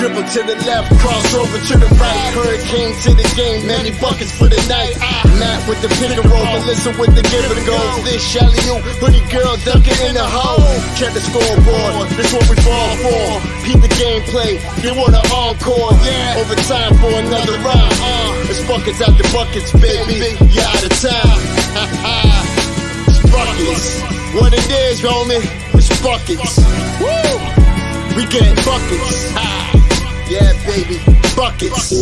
Mercy 0.00 0.14
if 0.14 0.28
y'all 0.28 0.28
don't 0.28 0.28
know. 0.28 0.28
Ah, 0.28 0.28
Dribble 0.28 0.28
to 0.30 0.42
the 0.46 0.56
left, 0.66 0.94
cross 1.00 1.34
over 1.34 1.58
to 1.58 1.74
the 1.78 1.90
right. 1.98 2.30
Hurricane 2.34 2.94
to 3.02 3.14
the 3.14 3.26
game, 3.34 3.66
many 3.66 3.90
buckets 3.98 4.30
for 4.30 4.48
the 4.48 4.60
night. 4.70 4.94
Matt 5.38 5.68
with 5.68 5.82
the 5.82 5.88
pick 5.98 6.14
and 6.14 6.24
roll, 6.30 6.44
Melissa 6.46 6.90
with 6.98 7.14
the 7.14 7.22
give 7.26 7.50
and 7.50 7.66
go. 7.66 7.78
This 8.04 8.22
Shelly, 8.22 8.54
you, 8.62 8.78
hoodie 9.02 9.26
girl 9.30 9.56
dunking 9.66 9.98
in 10.06 10.14
the 10.14 10.22
hole. 10.22 10.62
Check 10.94 11.14
the 11.14 11.20
scoreboard, 11.20 12.08
this 12.14 12.30
what 12.32 12.46
we 12.46 12.56
fall 12.62 12.90
for. 13.02 13.42
Keep 13.66 13.82
the 13.82 13.92
gameplay, 13.98 14.62
they 14.82 14.92
want 14.94 15.14
an 15.18 15.26
encore. 15.34 15.92
Yeah, 16.06 16.38
overtime 16.42 16.94
for 17.02 17.12
another 17.18 17.58
round. 17.66 17.94
Uh, 17.98 18.50
it's 18.50 18.62
buckets 18.70 19.02
out 19.02 19.18
the 19.18 19.26
buckets, 19.34 19.72
baby. 19.74 20.38
You 20.46 20.62
out 20.62 20.82
of 20.86 20.94
time. 20.94 21.40
it's 23.10 23.22
buckets. 23.30 24.02
What 24.34 24.54
it 24.54 24.70
is, 24.70 25.02
homie, 25.02 25.42
it's 25.74 25.90
buckets. 26.02 26.62
Woo! 27.02 27.38
We 28.16 28.26
get 28.26 28.50
buckets. 28.66 29.30
Ah, 29.34 29.88
yeah, 30.30 30.52
baby, 30.66 30.98
buckets. 31.34 31.92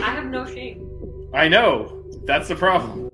I 0.00 0.10
have 0.10 0.26
no 0.26 0.46
shame. 0.46 1.30
I 1.34 1.48
know. 1.48 2.04
That's 2.26 2.48
the 2.48 2.54
problem. 2.54 3.10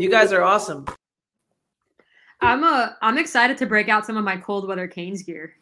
You 0.00 0.08
guys 0.10 0.32
are 0.32 0.42
awesome. 0.42 0.86
I'm 2.40 2.64
a 2.64 2.96
I'm 3.02 3.18
excited 3.18 3.58
to 3.58 3.66
break 3.66 3.90
out 3.90 4.06
some 4.06 4.16
of 4.16 4.24
my 4.24 4.38
cold 4.38 4.66
weather 4.66 4.88
Canes 4.88 5.22
gear 5.22 5.59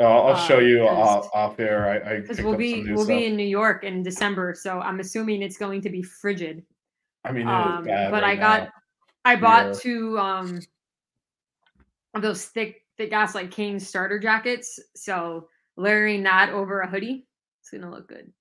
Uh, 0.00 0.04
I'll 0.04 0.32
Uh, 0.32 0.46
show 0.48 0.58
you 0.60 0.78
because- 0.78 1.26
off, 1.26 1.30
off 1.34 1.60
air. 1.60 2.20
Because 2.22 2.40
we'll 2.40 2.56
be 2.56 2.84
we'll 2.90 3.04
stuff. 3.04 3.08
be 3.08 3.26
in 3.26 3.36
New 3.36 3.44
York 3.46 3.84
in 3.84 4.02
December, 4.02 4.54
so 4.54 4.80
I'm 4.80 4.98
assuming 4.98 5.42
it's 5.42 5.58
going 5.58 5.82
to 5.82 5.90
be 5.90 6.02
frigid. 6.02 6.64
I 7.24 7.32
mean, 7.32 7.46
Um, 7.46 7.84
bad 7.84 8.10
but 8.10 8.22
right 8.22 8.30
I 8.38 8.40
got 8.40 8.62
now. 8.64 8.70
I 9.26 9.36
bought 9.36 9.66
Yeah. 9.66 9.72
two 9.80 10.18
um 10.18 10.60
of 12.14 12.22
those 12.22 12.46
thick 12.46 12.86
thick 12.96 13.12
ass 13.12 13.34
like 13.34 13.50
Canes 13.50 13.86
starter 13.86 14.18
jackets, 14.18 14.80
so 14.94 15.48
layering 15.76 16.22
that 16.22 16.48
over 16.50 16.80
a 16.80 16.86
hoodie, 16.88 17.26
it's 17.60 17.70
gonna 17.70 17.90
look 17.90 18.08
good. 18.08 18.32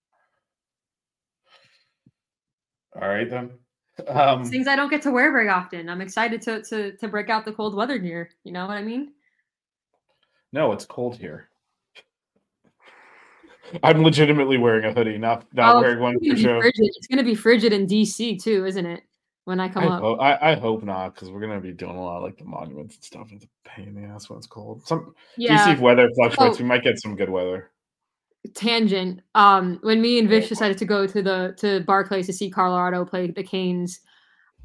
All 2.95 3.07
right 3.07 3.29
then. 3.29 3.51
Um, 4.07 4.45
things 4.45 4.67
I 4.67 4.77
don't 4.77 4.89
get 4.89 5.01
to 5.03 5.11
wear 5.11 5.29
very 5.31 5.49
often. 5.49 5.89
I'm 5.89 5.99
excited 6.01 6.41
to 6.43 6.63
to 6.63 6.95
to 6.95 7.07
break 7.09 7.29
out 7.29 7.43
the 7.43 7.51
cold 7.51 7.75
weather 7.75 7.97
gear. 7.97 8.29
You 8.45 8.53
know 8.53 8.65
what 8.65 8.77
I 8.77 8.81
mean? 8.81 9.13
no, 10.51 10.71
it's 10.71 10.85
cold 10.85 11.15
here. 11.15 11.48
I'm 13.83 14.03
legitimately 14.03 14.57
wearing 14.57 14.85
a 14.85 14.93
hoodie, 14.93 15.17
not 15.17 15.45
not 15.53 15.75
Oh, 15.75 15.81
wearing 15.81 15.99
one 15.99 16.17
for 16.19 16.35
show. 16.35 16.59
frigid. 16.61 16.91
It's 16.97 17.07
gonna 17.07 17.23
be 17.23 17.35
frigid 17.35 17.73
in 17.73 17.85
DC 17.87 18.41
too, 18.41 18.65
isn't 18.65 18.85
it? 18.85 19.01
When 19.45 19.59
I 19.59 19.65
I 19.65 19.69
come 19.69 19.87
up. 19.87 20.01
hope, 20.01 20.19
I, 20.21 20.37
I 20.51 20.55
hope 20.55 20.83
not, 20.83 21.15
because 21.15 21.31
we're 21.31 21.39
gonna 21.41 21.59
be 21.59 21.71
doing 21.71 21.95
a 21.95 22.01
lot 22.03 22.17
of 22.17 22.23
like 22.23 22.37
the 22.37 22.45
monuments 22.45 22.95
and 22.95 23.03
stuff. 23.03 23.27
It's 23.31 23.45
a 23.45 23.47
pain 23.67 23.87
in 23.87 23.95
the 23.95 24.07
ass 24.07 24.29
when 24.29 24.37
it's 24.37 24.47
cold. 24.47 24.85
Some 24.87 25.13
Yeah. 25.37 25.57
DC 25.75 25.79
weather 25.79 26.09
fluctuates. 26.15 26.57
Oh. 26.57 26.63
We 26.63 26.65
might 26.67 26.83
get 26.83 26.99
some 26.99 27.15
good 27.15 27.29
weather. 27.29 27.71
tangent. 28.53 29.21
Um, 29.35 29.79
when 29.81 30.01
me 30.01 30.19
and 30.19 30.29
Vish 30.29 30.47
decided 30.49 30.77
to 30.77 30.85
go 30.85 31.05
to 31.07 31.21
the 31.21 31.53
to 31.57 31.81
Barclays 31.81 32.27
to 32.27 32.33
see 32.33 32.49
Colorado 32.49 33.03
play 33.05 33.27
the 33.27 33.43
Canes, 33.43 33.99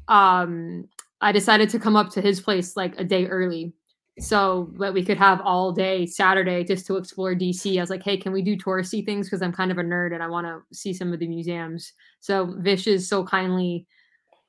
um, 0.07 0.87
I 1.21 1.31
decided 1.31 1.69
to 1.69 1.79
come 1.79 1.95
up 1.95 2.09
to 2.11 2.21
his 2.21 2.39
place 2.39 2.77
like 2.77 2.99
a 2.99 3.03
day 3.03 3.25
early, 3.27 3.73
so 4.19 4.71
that 4.79 4.93
we 4.93 5.03
could 5.03 5.17
have 5.17 5.41
all 5.41 5.71
day 5.71 6.05
Saturday 6.05 6.63
just 6.63 6.85
to 6.87 6.95
explore 6.95 7.35
DC. 7.35 7.77
I 7.77 7.81
was 7.81 7.89
like, 7.89 8.03
hey, 8.03 8.17
can 8.17 8.31
we 8.31 8.41
do 8.41 8.55
touristy 8.55 9.05
things? 9.05 9.27
Because 9.27 9.41
I'm 9.41 9.51
kind 9.51 9.71
of 9.71 9.77
a 9.77 9.83
nerd 9.83 10.13
and 10.13 10.23
I 10.23 10.27
want 10.27 10.47
to 10.47 10.61
see 10.73 10.93
some 10.93 11.11
of 11.11 11.19
the 11.19 11.27
museums. 11.27 11.91
So 12.21 12.55
Vish 12.59 12.87
is 12.87 13.09
so 13.09 13.25
kindly 13.25 13.87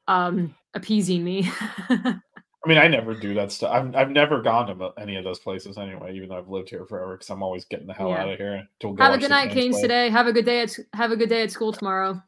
um 0.08 0.54
appeasing 0.74 1.24
me. 1.24 1.50
I 1.90 2.68
mean, 2.68 2.78
I 2.78 2.88
never 2.88 3.14
do 3.14 3.32
that 3.34 3.52
stuff. 3.52 3.72
I've, 3.72 3.94
I've 3.94 4.10
never 4.10 4.42
gone 4.42 4.66
to 4.66 4.92
any 4.98 5.16
of 5.16 5.24
those 5.24 5.38
places 5.38 5.78
anyway, 5.78 6.14
even 6.14 6.28
though 6.28 6.38
I've 6.38 6.48
lived 6.48 6.68
here 6.68 6.84
forever. 6.84 7.14
Because 7.14 7.30
I'm 7.30 7.42
always 7.42 7.64
getting 7.64 7.86
the 7.86 7.94
hell 7.94 8.10
Yeah. 8.10 8.22
out 8.22 8.32
of 8.32 8.38
here. 8.38 8.64
To 8.80 8.92
go 8.92 9.04
have 9.04 9.14
a 9.14 9.18
good 9.18 9.30
night, 9.30 9.50
Canes 9.50 9.80
today. 9.80 10.10
Have 10.10 10.26
a 10.26 10.32
good 10.32 10.44
day 10.44 10.62
at 10.62 10.76
have 10.92 11.12
a 11.12 11.16
good 11.16 11.28
day 11.28 11.42
at 11.42 11.50
school 11.50 11.72
tomorrow. 11.72 12.20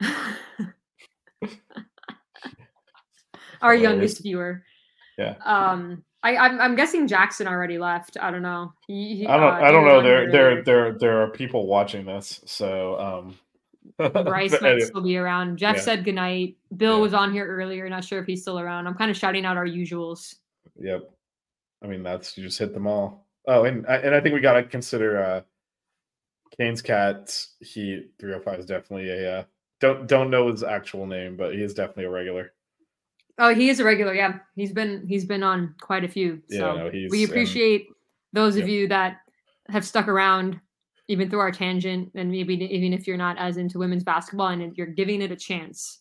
Our 3.62 3.74
youngest 3.74 4.22
viewer. 4.22 4.62
Yeah. 5.18 5.34
Um, 5.44 6.04
I 6.34 6.36
I'm, 6.46 6.60
I'm 6.60 6.74
guessing 6.74 7.06
Jackson 7.06 7.46
already 7.46 7.78
left. 7.78 8.16
I 8.20 8.30
don't 8.30 8.42
know. 8.42 8.72
He, 8.86 9.16
he- 9.16 9.26
I 9.26 9.36
don't. 9.36 9.54
uh, 9.54 9.66
I 9.66 9.70
don't 9.70 9.84
know. 9.86 10.02
There, 10.02 10.30
there, 10.30 10.62
there, 10.62 10.92
there 10.92 11.22
are 11.22 11.30
people 11.30 11.66
watching 11.66 12.04
this. 12.06 12.40
So, 12.46 12.98
um, 12.98 13.34
Bryce 14.24 14.52
might 14.60 14.72
anyway, 14.72 14.80
still 14.86 15.02
be 15.02 15.16
around. 15.16 15.56
Jeff 15.56 15.76
yeah. 15.76 15.82
said 15.82 16.04
goodnight. 16.04 16.56
Bill 16.76 16.96
Yeah. 16.96 17.02
was 17.02 17.14
on 17.14 17.32
here 17.32 17.46
earlier. 17.46 17.88
Not 17.88 18.04
sure 18.04 18.18
if 18.20 18.26
he's 18.26 18.42
still 18.42 18.58
around. 18.58 18.86
I'm 18.86 18.94
kind 18.94 19.10
of 19.10 19.16
shouting 19.16 19.44
out 19.44 19.56
our 19.56 19.66
usuals. 19.66 20.34
Yep. 20.78 21.10
I 21.82 21.86
mean, 21.86 22.02
that's 22.02 22.36
you 22.36 22.44
just 22.44 22.58
hit 22.58 22.74
them 22.74 22.86
all. 22.86 23.26
Oh, 23.46 23.64
and 23.64 23.86
I- 23.86 23.98
and 23.98 24.14
I 24.14 24.20
think 24.20 24.34
we 24.34 24.40
gotta 24.40 24.62
consider 24.64 25.22
uh 25.22 25.40
Kane's 26.58 26.82
cat. 26.82 27.36
He 27.60 28.06
305 28.18 28.60
is 28.60 28.66
definitely 28.66 29.10
a 29.10 29.40
uh, 29.40 29.44
don't 29.80 30.06
don't 30.06 30.30
know 30.30 30.50
his 30.50 30.62
actual 30.62 31.06
name, 31.06 31.36
but 31.36 31.54
he 31.54 31.62
is 31.62 31.74
definitely 31.74 32.04
a 32.04 32.10
regular. 32.10 32.52
Oh, 33.38 33.54
he 33.54 33.68
is 33.68 33.80
a 33.80 33.84
regular. 33.84 34.14
Yeah, 34.14 34.38
he's 34.54 34.72
been 34.72 35.06
he's 35.06 35.24
been 35.24 35.42
on 35.42 35.74
quite 35.80 36.04
a 36.04 36.08
few. 36.08 36.40
Yeah, 36.48 36.58
So 36.58 36.76
no, 36.76 36.90
he's, 36.90 37.10
we 37.10 37.24
um, 37.24 37.30
appreciate 37.30 37.88
those 38.32 38.56
of 38.56 38.68
yeah. 38.68 38.74
you 38.74 38.88
that 38.88 39.18
have 39.68 39.84
stuck 39.84 40.08
around 40.08 40.60
even 41.08 41.30
through 41.30 41.38
our 41.40 41.52
tangent, 41.52 42.10
and 42.14 42.30
maybe 42.30 42.54
even 42.54 42.92
if 42.92 43.06
you're 43.06 43.16
not 43.16 43.36
as 43.38 43.58
into 43.58 43.78
women's 43.78 44.04
basketball 44.04 44.48
and 44.48 44.76
you're 44.76 44.86
giving 44.86 45.22
it 45.22 45.30
a 45.30 45.36
chance. 45.36 46.00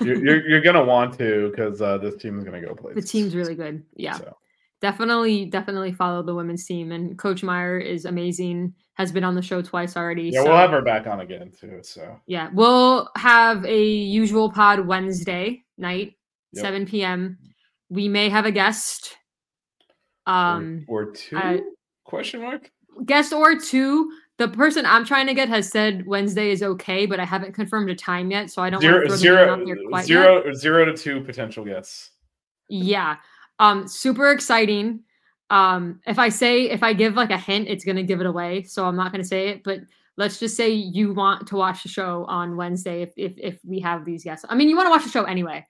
You're 0.00 0.24
you're, 0.24 0.48
you're 0.48 0.60
gonna 0.60 0.84
want 0.84 1.16
to 1.18 1.50
because 1.50 1.80
uh, 1.82 1.98
this 1.98 2.16
team 2.16 2.38
is 2.38 2.44
gonna 2.44 2.60
go 2.60 2.74
play. 2.74 2.94
The 2.94 3.02
team's 3.02 3.34
really 3.34 3.54
good. 3.54 3.82
Yeah, 3.96 4.14
So, 4.18 4.36
definitely, 4.80 5.46
definitely 5.46 5.92
follow 5.92 6.22
the 6.22 6.34
women's 6.34 6.64
team. 6.66 6.92
And 6.92 7.18
Coach 7.18 7.42
Meier 7.42 7.78
is 7.78 8.04
amazing. 8.04 8.74
Has 8.94 9.10
been 9.12 9.24
on 9.24 9.34
the 9.34 9.42
show 9.42 9.60
twice 9.62 9.96
already. 9.96 10.30
yeah, 10.30 10.42
so- 10.42 10.48
we'll 10.48 10.56
have 10.58 10.70
her 10.70 10.82
back 10.82 11.06
on 11.06 11.20
again 11.20 11.52
too. 11.58 11.80
So 11.82 12.20
Yeah, 12.26 12.50
we'll 12.52 13.08
have 13.16 13.64
a 13.64 13.84
usual 13.84 14.50
pod 14.50 14.86
Wednesday 14.86 15.62
night, 15.78 16.14
Yep. 16.54 16.62
7 16.62 16.86
p.m. 16.86 17.38
We 17.90 18.08
may 18.08 18.28
have 18.28 18.46
a 18.46 18.50
guest. 18.52 19.16
Um, 20.26 20.84
or, 20.88 21.02
or 21.02 21.12
two 21.12 21.72
question 22.04 22.40
mark. 22.40 22.70
guest 23.04 23.32
or 23.32 23.58
two. 23.58 24.10
The 24.38 24.48
person 24.48 24.84
I'm 24.84 25.04
trying 25.04 25.26
to 25.28 25.34
get 25.34 25.48
has 25.48 25.70
said 25.70 26.06
Wednesday 26.06 26.50
is 26.50 26.62
okay, 26.62 27.06
but 27.06 27.20
I 27.20 27.24
haven't 27.24 27.52
confirmed 27.52 27.88
a 27.90 27.94
time 27.94 28.30
yet, 28.32 28.50
so 28.50 28.62
I 28.62 28.70
don't 28.70 28.80
Zero, 28.80 28.94
want 28.94 29.04
to 29.04 29.08
throw 29.10 29.16
zero, 29.18 29.52
out 29.52 29.64
there 29.64 29.76
quite 29.88 30.00
yet. 30.00 30.06
zero, 30.06 30.52
zero 30.54 30.84
to 30.86 30.96
two 30.96 31.20
potential 31.20 31.64
guests. 31.64 32.10
Yeah. 32.68 33.16
Um, 33.60 33.86
super 33.86 34.32
exciting. 34.32 35.00
Um, 35.50 36.00
if 36.06 36.18
I 36.18 36.30
say 36.30 36.64
if 36.70 36.82
I 36.82 36.94
give 36.94 37.14
like 37.14 37.30
a 37.30 37.38
hint, 37.38 37.68
it's 37.68 37.84
gonna 37.84 38.02
give 38.02 38.20
it 38.20 38.26
away. 38.26 38.64
So 38.64 38.86
I'm 38.86 38.96
not 38.96 39.12
gonna 39.12 39.22
say 39.22 39.50
it, 39.50 39.62
but 39.62 39.80
let's 40.16 40.40
just 40.40 40.56
say 40.56 40.70
you 40.70 41.12
want 41.12 41.46
to 41.48 41.56
watch 41.56 41.82
the 41.82 41.88
show 41.88 42.24
on 42.24 42.56
Wednesday 42.56 43.02
if 43.02 43.12
if, 43.16 43.34
if 43.36 43.58
we 43.64 43.78
have 43.80 44.04
these 44.04 44.24
guests. 44.24 44.44
I 44.48 44.54
mean 44.56 44.68
you 44.68 44.76
want 44.76 44.86
to 44.86 44.90
watch 44.90 45.04
the 45.04 45.10
show 45.10 45.24
anyway. 45.24 45.64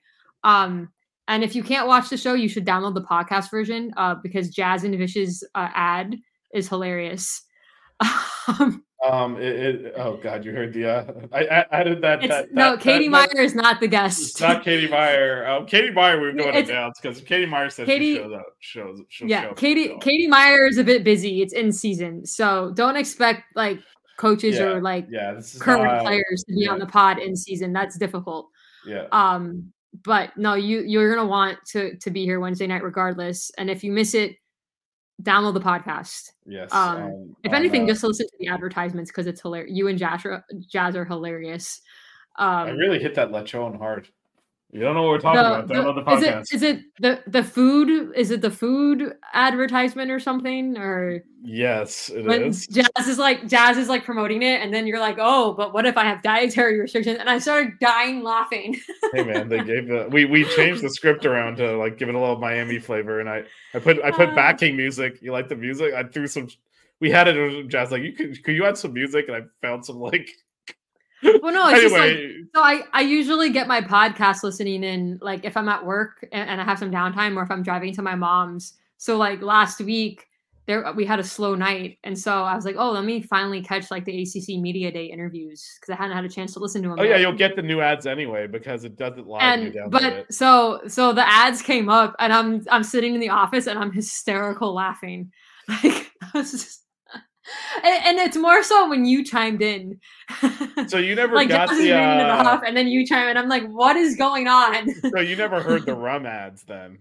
Um, 0.45 0.89
and 1.27 1.43
if 1.43 1.55
you 1.55 1.63
can't 1.63 1.87
watch 1.87 2.09
the 2.09 2.17
show, 2.17 2.33
you 2.35 2.47
should 2.47 2.65
download 2.65 2.93
the 2.93 3.01
podcast 3.01 3.49
version 3.51 3.91
uh, 3.97 4.15
because 4.23 4.49
Jazz 4.49 4.83
and 4.85 4.95
Vish's 4.97 5.43
uh, 5.55 5.69
ad 5.73 6.15
is 6.53 6.69
hilarious. 6.69 7.41
um, 8.47 8.81
Um, 9.05 9.35
it, 9.37 9.55
it, 9.85 9.93
oh 9.97 10.17
god, 10.17 10.43
you 10.45 10.51
heard 10.51 10.73
the 10.73 10.85
uh, 10.89 11.05
I, 11.31 11.41
I 11.45 11.65
added 11.71 12.01
that. 12.01 12.23
It's, 12.23 12.27
that, 12.29 12.51
no, 12.53 12.71
that- 12.71 12.79
Katie 12.81 13.07
that- 13.07 13.29
Meier 13.33 13.43
is 13.43 13.53
not 13.53 13.79
the 13.79 13.85
It's 13.85 13.91
guest. 13.91 14.41
not 14.41 14.63
Katie 14.63 14.87
Meier. 14.87 15.45
Um, 15.47 15.65
Katie 15.67 15.91
Meier, 15.91 16.19
we 16.19 16.27
were 16.27 16.33
going 16.33 16.53
to 16.53 16.59
It's- 16.59 16.69
announce 16.69 16.99
because 16.99 17.21
Katie 17.21 17.45
Meier 17.45 17.69
says 17.69 17.85
Katie- 17.85 18.15
she 18.15 18.21
shows 18.21 18.33
up. 18.33 18.45
Shows, 18.61 19.01
she'll 19.09 19.27
show 19.27 19.29
yeah, 19.29 19.47
up 19.49 19.57
Katie. 19.57 19.95
Katie 20.01 20.27
Meier 20.27 20.65
is 20.65 20.77
a 20.79 20.83
bit 20.83 21.03
busy. 21.03 21.41
It's 21.43 21.53
in 21.53 21.71
season, 21.71 22.25
so 22.25 22.71
don't 22.75 22.95
expect 22.95 23.43
like 23.55 23.79
coaches 24.17 24.55
Yeah, 24.55 24.63
or 24.65 24.81
like 24.81 25.05
Yeah, 25.11 25.39
current 25.59 25.83
not- 25.83 26.01
players 26.03 26.43
to 26.47 26.55
be 26.55 26.67
on 26.67 26.79
the 26.79 26.87
pod 26.87 27.19
in 27.19 27.35
season. 27.35 27.73
That's 27.73 27.97
difficult. 27.99 28.49
Yeah, 28.87 29.05
Um, 29.11 29.71
but 30.03 30.35
no, 30.37 30.53
you 30.55 30.81
you're 30.81 31.13
gonna 31.15 31.27
want 31.27 31.57
to 31.67 31.95
to 31.97 32.11
be 32.11 32.23
here 32.25 32.39
Wednesday 32.39 32.67
night 32.67 32.83
regardless. 32.83 33.51
And 33.57 33.69
if 33.69 33.83
you 33.83 33.91
miss 33.91 34.13
it, 34.13 34.35
download 35.21 35.53
the 35.53 35.61
podcast. 35.61 36.31
yes. 36.45 36.73
um, 36.73 37.35
If 37.43 37.51
on, 37.51 37.55
anything, 37.57 37.83
uh, 37.83 37.87
just 37.87 38.03
listen 38.03 38.27
to 38.27 38.37
the 38.39 38.47
advertisements 38.47 39.11
because 39.11 39.27
it's 39.27 39.41
hilarious. 39.41 39.71
You 39.75 39.87
and 39.87 39.97
Jazz 39.97 40.25
are, 40.25 40.43
Jazz 40.69 40.95
are 40.95 41.05
hilarious. 41.05 41.81
Um, 42.37 42.47
I 42.49 42.71
Um, 42.71 42.77
really 42.77 42.99
hit 42.99 43.15
that 43.15 43.29
lechon 43.29 43.77
hard. 43.77 44.09
You 44.75 44.81
don't 44.81 44.93
know 44.93 45.03
what 45.03 45.09
we're 45.11 45.19
talking 45.19 45.39
about. 45.39 45.67
Download 45.69 45.95
the 46.03 46.11
is 46.11 46.21
podcast. 46.21 46.41
it 46.51 46.55
is 46.55 46.61
it 46.63 46.81
the 46.99 47.23
the 47.27 47.41
food? 47.41 48.11
Is 48.13 48.29
it 48.29 48.41
the 48.41 48.51
food 48.51 49.13
advertisement 49.33 50.11
or 50.11 50.19
something? 50.19 50.77
Or 50.77 51.23
yes, 51.41 52.09
it 52.09 52.25
when 52.25 52.43
is. 52.43 52.67
Jazz 52.67 53.07
is 53.07 53.17
like 53.17 53.47
Jazz 53.47 53.77
is 53.77 53.87
like 53.87 54.03
promoting 54.03 54.41
it, 54.43 54.59
and 54.61 54.73
then 54.73 54.85
you're 54.85 54.99
like, 54.99 55.15
oh, 55.17 55.53
but 55.53 55.73
what 55.73 55.85
if 55.85 55.95
I 55.95 56.03
have 56.03 56.21
dietary 56.23 56.77
restrictions? 56.77 57.19
And 57.21 57.29
I 57.29 57.39
started 57.39 57.79
dying 57.79 58.21
laughing. 58.21 58.77
hey 59.13 59.23
man, 59.23 59.47
they 59.47 59.63
gave 59.63 59.87
the 59.87 60.09
we 60.11 60.25
we 60.25 60.43
changed 60.43 60.81
the 60.83 60.89
script 60.89 61.25
around 61.25 61.55
to 61.55 61.77
like 61.77 61.97
give 61.97 62.09
it 62.09 62.15
a 62.15 62.19
little 62.19 62.37
Miami 62.37 62.77
flavor, 62.77 63.21
and 63.21 63.29
I 63.29 63.45
I 63.73 63.79
put 63.79 64.03
I 64.03 64.11
put 64.11 64.27
Uh. 64.27 64.35
backing 64.35 64.75
music. 64.75 65.21
You 65.21 65.31
like 65.31 65.47
the 65.47 65.55
music? 65.55 65.93
I 65.93 66.03
threw 66.03 66.27
some. 66.27 66.49
We 66.99 67.09
had 67.09 67.29
it 67.29 67.69
jazz. 67.69 67.91
Like 67.91 68.03
you 68.03 68.11
could 68.11 68.43
could 68.43 68.55
you 68.55 68.65
add 68.65 68.77
some 68.77 68.91
music? 68.91 69.29
And 69.29 69.37
I 69.37 69.41
found 69.65 69.85
some 69.85 70.01
like. 70.01 70.29
Well, 71.23 71.53
no, 71.53 71.69
it's 71.69 71.81
just 71.81 71.93
like 71.93 72.11
anyway, 72.11 72.41
So 72.53 72.61
I, 72.61 72.81
I 72.93 73.01
usually 73.01 73.49
get 73.49 73.67
my 73.67 73.81
podcast 73.81 74.43
listening 74.43 74.83
in 74.83 75.19
like 75.21 75.45
if 75.45 75.55
I'm 75.57 75.69
at 75.69 75.85
work 75.85 76.27
and, 76.31 76.49
and 76.49 76.61
I 76.61 76.63
have 76.63 76.79
some 76.79 76.91
downtime 76.91 77.35
or 77.37 77.43
if 77.43 77.51
I'm 77.51 77.63
driving 77.63 77.93
to 77.95 78.01
my 78.01 78.15
mom's. 78.15 78.73
So 78.97 79.17
like 79.17 79.41
last 79.41 79.81
week 79.81 80.27
there 80.67 80.91
we 80.93 81.05
had 81.05 81.19
a 81.19 81.23
slow 81.23 81.53
night 81.53 81.99
and 82.03 82.17
so 82.17 82.43
I 82.43 82.55
was 82.55 82.65
like, 82.65 82.75
oh, 82.77 82.91
let 82.91 83.05
me 83.05 83.21
finally 83.21 83.61
catch 83.61 83.91
like 83.91 84.03
the 84.05 84.23
ACC 84.23 84.59
Media 84.59 84.91
Day 84.91 85.05
interviews 85.05 85.77
because 85.79 85.93
I 85.93 85.95
hadn't 85.95 86.15
had 86.15 86.25
a 86.25 86.29
chance 86.29 86.53
to 86.53 86.59
listen 86.59 86.81
to 86.83 86.89
them. 86.89 86.97
oh 86.99 87.03
yeah, 87.03 87.17
you'll 87.17 87.33
get 87.33 87.55
the 87.55 87.61
new 87.61 87.81
ads 87.81 88.07
anyway 88.07 88.47
because 88.47 88.83
it 88.83 88.95
doesn't 88.97 89.27
you 89.27 89.35
and 89.35 89.77
but 89.89 90.31
so 90.33 90.81
so 90.87 91.13
the 91.13 91.27
ads 91.27 91.61
came 91.61 91.87
up 91.89 92.15
and 92.19 92.33
I'm 92.33 92.63
I'm 92.71 92.83
sitting 92.83 93.13
in 93.13 93.19
the 93.19 93.29
office 93.29 93.67
and 93.67 93.77
I'm 93.77 93.91
hysterical 93.91 94.73
laughing. 94.73 95.31
Like 95.67 96.11
I 96.21 96.37
was 96.37 96.51
just 96.51 96.84
and, 97.83 98.05
and 98.05 98.19
it's 98.19 98.37
more 98.37 98.63
so 98.63 98.89
when 98.89 99.05
you 99.05 99.23
chimed 99.23 99.61
in. 99.61 99.99
so 100.87 100.97
you 100.97 101.15
never 101.15 101.35
like 101.35 101.49
got 101.49 101.69
the. 101.69 101.93
Uh, 101.93 102.43
off, 102.43 102.61
and 102.65 102.75
then 102.75 102.87
you 102.87 103.05
chime 103.05 103.29
in. 103.29 103.37
I'm 103.37 103.49
like, 103.49 103.67
what 103.67 103.95
is 103.95 104.15
going 104.15 104.47
on? 104.47 104.93
so 105.01 105.19
you 105.19 105.35
never 105.35 105.61
heard 105.61 105.85
the 105.85 105.95
rum 105.95 106.25
ads 106.25 106.63
then. 106.63 106.99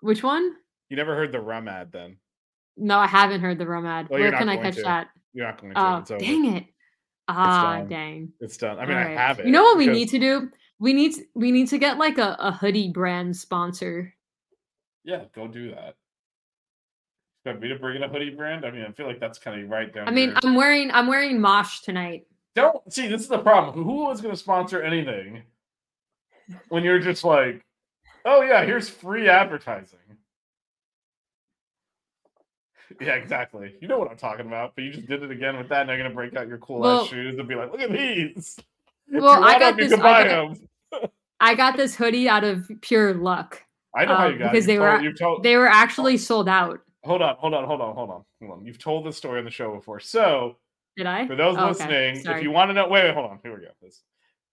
Which 0.00 0.22
one? 0.22 0.52
You 0.88 0.96
never 0.96 1.14
heard 1.14 1.32
the 1.32 1.40
rum 1.40 1.66
ad 1.68 1.90
then. 1.92 2.18
No, 2.76 2.98
I 2.98 3.06
haven't 3.06 3.40
heard 3.40 3.58
the 3.58 3.66
rum 3.66 3.86
ad. 3.86 4.08
Well, 4.08 4.20
Where 4.20 4.32
can 4.32 4.48
I 4.48 4.56
catch 4.56 4.76
to. 4.76 4.82
that? 4.82 5.08
You're 5.32 5.46
not 5.46 5.60
going 5.60 5.74
to. 5.74 5.80
Oh, 5.80 5.96
it's 5.98 6.10
over. 6.10 6.20
dang 6.20 6.56
it! 6.56 6.64
Ah, 7.28 7.78
done. 7.78 7.88
dang. 7.88 8.32
It's 8.40 8.56
done. 8.56 8.78
I 8.78 8.86
mean, 8.86 8.96
Alright. 8.96 9.16
I 9.16 9.20
have 9.20 9.40
it. 9.40 9.46
You 9.46 9.52
know 9.52 9.62
what 9.62 9.78
we 9.78 9.86
need 9.86 10.08
to 10.10 10.18
do? 10.18 10.50
We 10.78 10.92
need 10.92 11.14
to, 11.14 11.22
we 11.34 11.52
need 11.52 11.68
to 11.68 11.78
get 11.78 11.98
like 11.98 12.18
a, 12.18 12.36
a 12.38 12.52
hoodie 12.52 12.90
brand 12.90 13.36
sponsor. 13.36 14.14
Yeah, 15.04 15.24
go 15.34 15.48
do 15.48 15.70
that. 15.70 15.96
Expect 17.44 17.62
me 17.62 17.68
to 17.68 17.78
bring 17.78 17.96
in 17.96 18.02
a 18.02 18.08
hoodie 18.08 18.30
brand? 18.30 18.64
I 18.64 18.70
mean, 18.70 18.86
I 18.88 18.92
feel 18.92 19.06
like 19.06 19.20
that's 19.20 19.38
kind 19.38 19.62
of 19.62 19.68
right 19.68 19.92
down. 19.92 20.08
I 20.08 20.10
mean, 20.10 20.30
your- 20.30 20.38
I'm 20.42 20.54
wearing 20.54 20.90
I'm 20.92 21.06
wearing 21.06 21.38
Mosh 21.38 21.80
tonight. 21.80 22.26
don't 22.54 22.90
see. 22.90 23.06
This 23.06 23.20
is 23.20 23.28
the 23.28 23.38
problem. 23.38 23.84
Who 23.84 24.10
is 24.12 24.22
going 24.22 24.32
to 24.32 24.40
sponsor 24.40 24.80
anything 24.80 25.42
when 26.70 26.84
you're 26.84 27.00
just 27.00 27.22
like, 27.22 27.62
oh 28.24 28.40
yeah, 28.40 28.64
here's 28.64 28.88
free 28.88 29.28
advertising. 29.28 29.98
Yeah, 32.98 33.14
exactly. 33.16 33.74
You 33.78 33.88
know 33.88 33.98
what 33.98 34.10
I'm 34.10 34.16
talking 34.16 34.46
about, 34.46 34.72
but 34.74 34.84
you 34.84 34.92
just 34.92 35.06
did 35.06 35.22
it 35.22 35.30
again 35.30 35.58
with 35.58 35.68
that. 35.68 35.80
And 35.82 35.88
you're 35.90 35.98
gonna 35.98 36.14
break 36.14 36.34
out 36.36 36.48
your 36.48 36.58
cool 36.58 36.80
Well- 36.80 37.02
ass 37.02 37.08
shoes 37.08 37.38
and 37.38 37.46
be 37.46 37.56
like, 37.56 37.72
"Look 37.72 37.80
at 37.82 37.92
these." 37.92 38.58
Well, 39.12 39.44
I 39.44 39.58
got 39.58 39.76
this- 39.76 39.94
buy 39.96 40.20
I 40.22 40.28
got- 40.28 40.56
them. 40.56 41.10
I 41.40 41.54
got 41.54 41.76
this 41.76 41.94
hoodie 41.94 42.26
out 42.26 42.42
of 42.44 42.70
pure 42.80 43.12
luck. 43.12 43.62
I 43.94 44.06
know 44.06 44.14
how 44.16 44.26
um, 44.28 44.32
you 44.32 44.38
got 44.38 44.52
because 44.52 44.64
it. 44.64 44.68
they 44.68 44.78
were 44.78 44.88
told, 44.92 45.00
a- 45.00 45.04
you've 45.04 45.18
told, 45.18 45.42
They 45.42 45.56
were 45.56 45.68
actually 45.68 46.16
sold 46.16 46.48
out. 46.48 46.80
Hold 47.04 47.22
on, 47.22 47.36
hold 47.36 47.54
on, 47.54 47.64
hold 47.64 47.80
on, 47.80 47.94
hold 47.94 48.10
on, 48.10 48.24
hold 48.40 48.52
on. 48.60 48.66
You've 48.66 48.78
told 48.78 49.06
this 49.06 49.16
story 49.16 49.38
on 49.38 49.44
the 49.44 49.50
show 49.50 49.74
before. 49.74 50.00
So 50.00 50.56
Did 50.96 51.06
I? 51.06 51.26
for 51.26 51.36
those 51.36 51.56
Oh, 51.56 51.68
okay. 51.68 51.68
listening, 51.68 52.36
if 52.36 52.42
you 52.42 52.50
want 52.50 52.70
to 52.70 52.74
know, 52.74 52.88
wait, 52.88 53.04
wait, 53.04 53.14
hold 53.14 53.30
on. 53.30 53.38
Here 53.42 53.54
we 53.54 53.62
go. 53.62 53.70
This, 53.82 54.02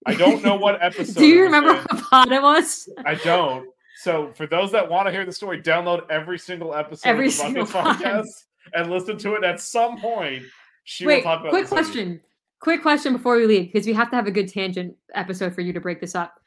I 0.06 0.16
don't 0.16 0.44
know 0.44 0.56
what 0.56 0.82
episode. 0.84 1.20
Do 1.20 1.26
you 1.26 1.44
remember 1.44 1.72
in. 1.72 1.76
what 1.92 2.04
pod 2.04 2.32
it 2.32 2.42
was? 2.42 2.90
I 3.06 3.16
don't. 3.16 3.68
So 4.04 4.32
for 4.34 4.48
those 4.48 4.72
that 4.72 4.90
want 4.90 5.08
to 5.08 5.12
hear 5.12 5.26
the 5.26 5.32
story, 5.32 5.62
download 5.62 6.10
every 6.10 6.40
single 6.40 6.74
episode 6.74 7.08
Every 7.08 7.28
of 7.28 7.34
the 7.34 7.38
single 7.38 7.66
podcast 7.66 8.28
and 8.74 8.90
listen 8.90 9.18
to 9.20 9.36
it. 9.36 9.44
At 9.44 9.60
some 9.62 10.00
point, 10.00 10.44
she 10.86 11.06
Wait, 11.06 11.18
will 11.18 11.24
talk 11.24 11.42
about. 11.42 11.52
quick 11.52 11.68
question. 11.68 12.20
Quick 12.62 12.82
question 12.82 13.14
before 13.14 13.38
we 13.38 13.46
leave, 13.48 13.72
because 13.72 13.88
we 13.88 13.94
have 13.94 14.10
to 14.12 14.16
have 14.16 14.28
a 14.28 14.32
good 14.32 14.48
tangent 14.48 14.96
episode 15.16 15.54
for 15.54 15.62
you 15.62 15.74
to 15.74 15.80
break 15.80 16.00
this 16.00 16.14
up. 16.16 16.40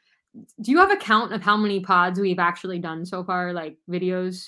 Do 0.61 0.71
you 0.71 0.77
have 0.79 0.91
a 0.91 0.95
count 0.97 1.33
of 1.33 1.41
how 1.41 1.55
many 1.57 1.79
pods 1.81 2.19
we've 2.19 2.39
actually 2.39 2.79
done 2.79 3.05
so 3.05 3.23
far, 3.23 3.53
like 3.53 3.77
videos? 3.89 4.47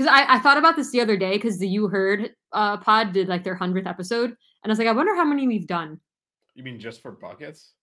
Because 0.00 0.14
I, 0.14 0.36
I 0.36 0.38
thought 0.38 0.56
about 0.56 0.76
this 0.76 0.90
the 0.92 1.02
other 1.02 1.18
day 1.18 1.32
because 1.32 1.58
the 1.58 1.68
You 1.68 1.86
Heard 1.86 2.30
uh, 2.54 2.78
pod 2.78 3.12
did 3.12 3.28
like 3.28 3.44
their 3.44 3.54
hundredth 3.54 3.86
episode, 3.86 4.30
and 4.30 4.36
I 4.64 4.68
was 4.70 4.78
like, 4.78 4.88
I 4.88 4.92
wonder 4.92 5.14
how 5.14 5.26
many 5.26 5.46
we've 5.46 5.66
done. 5.66 6.00
You 6.54 6.62
mean 6.62 6.80
just 6.80 7.02
for 7.02 7.12
buckets? 7.12 7.74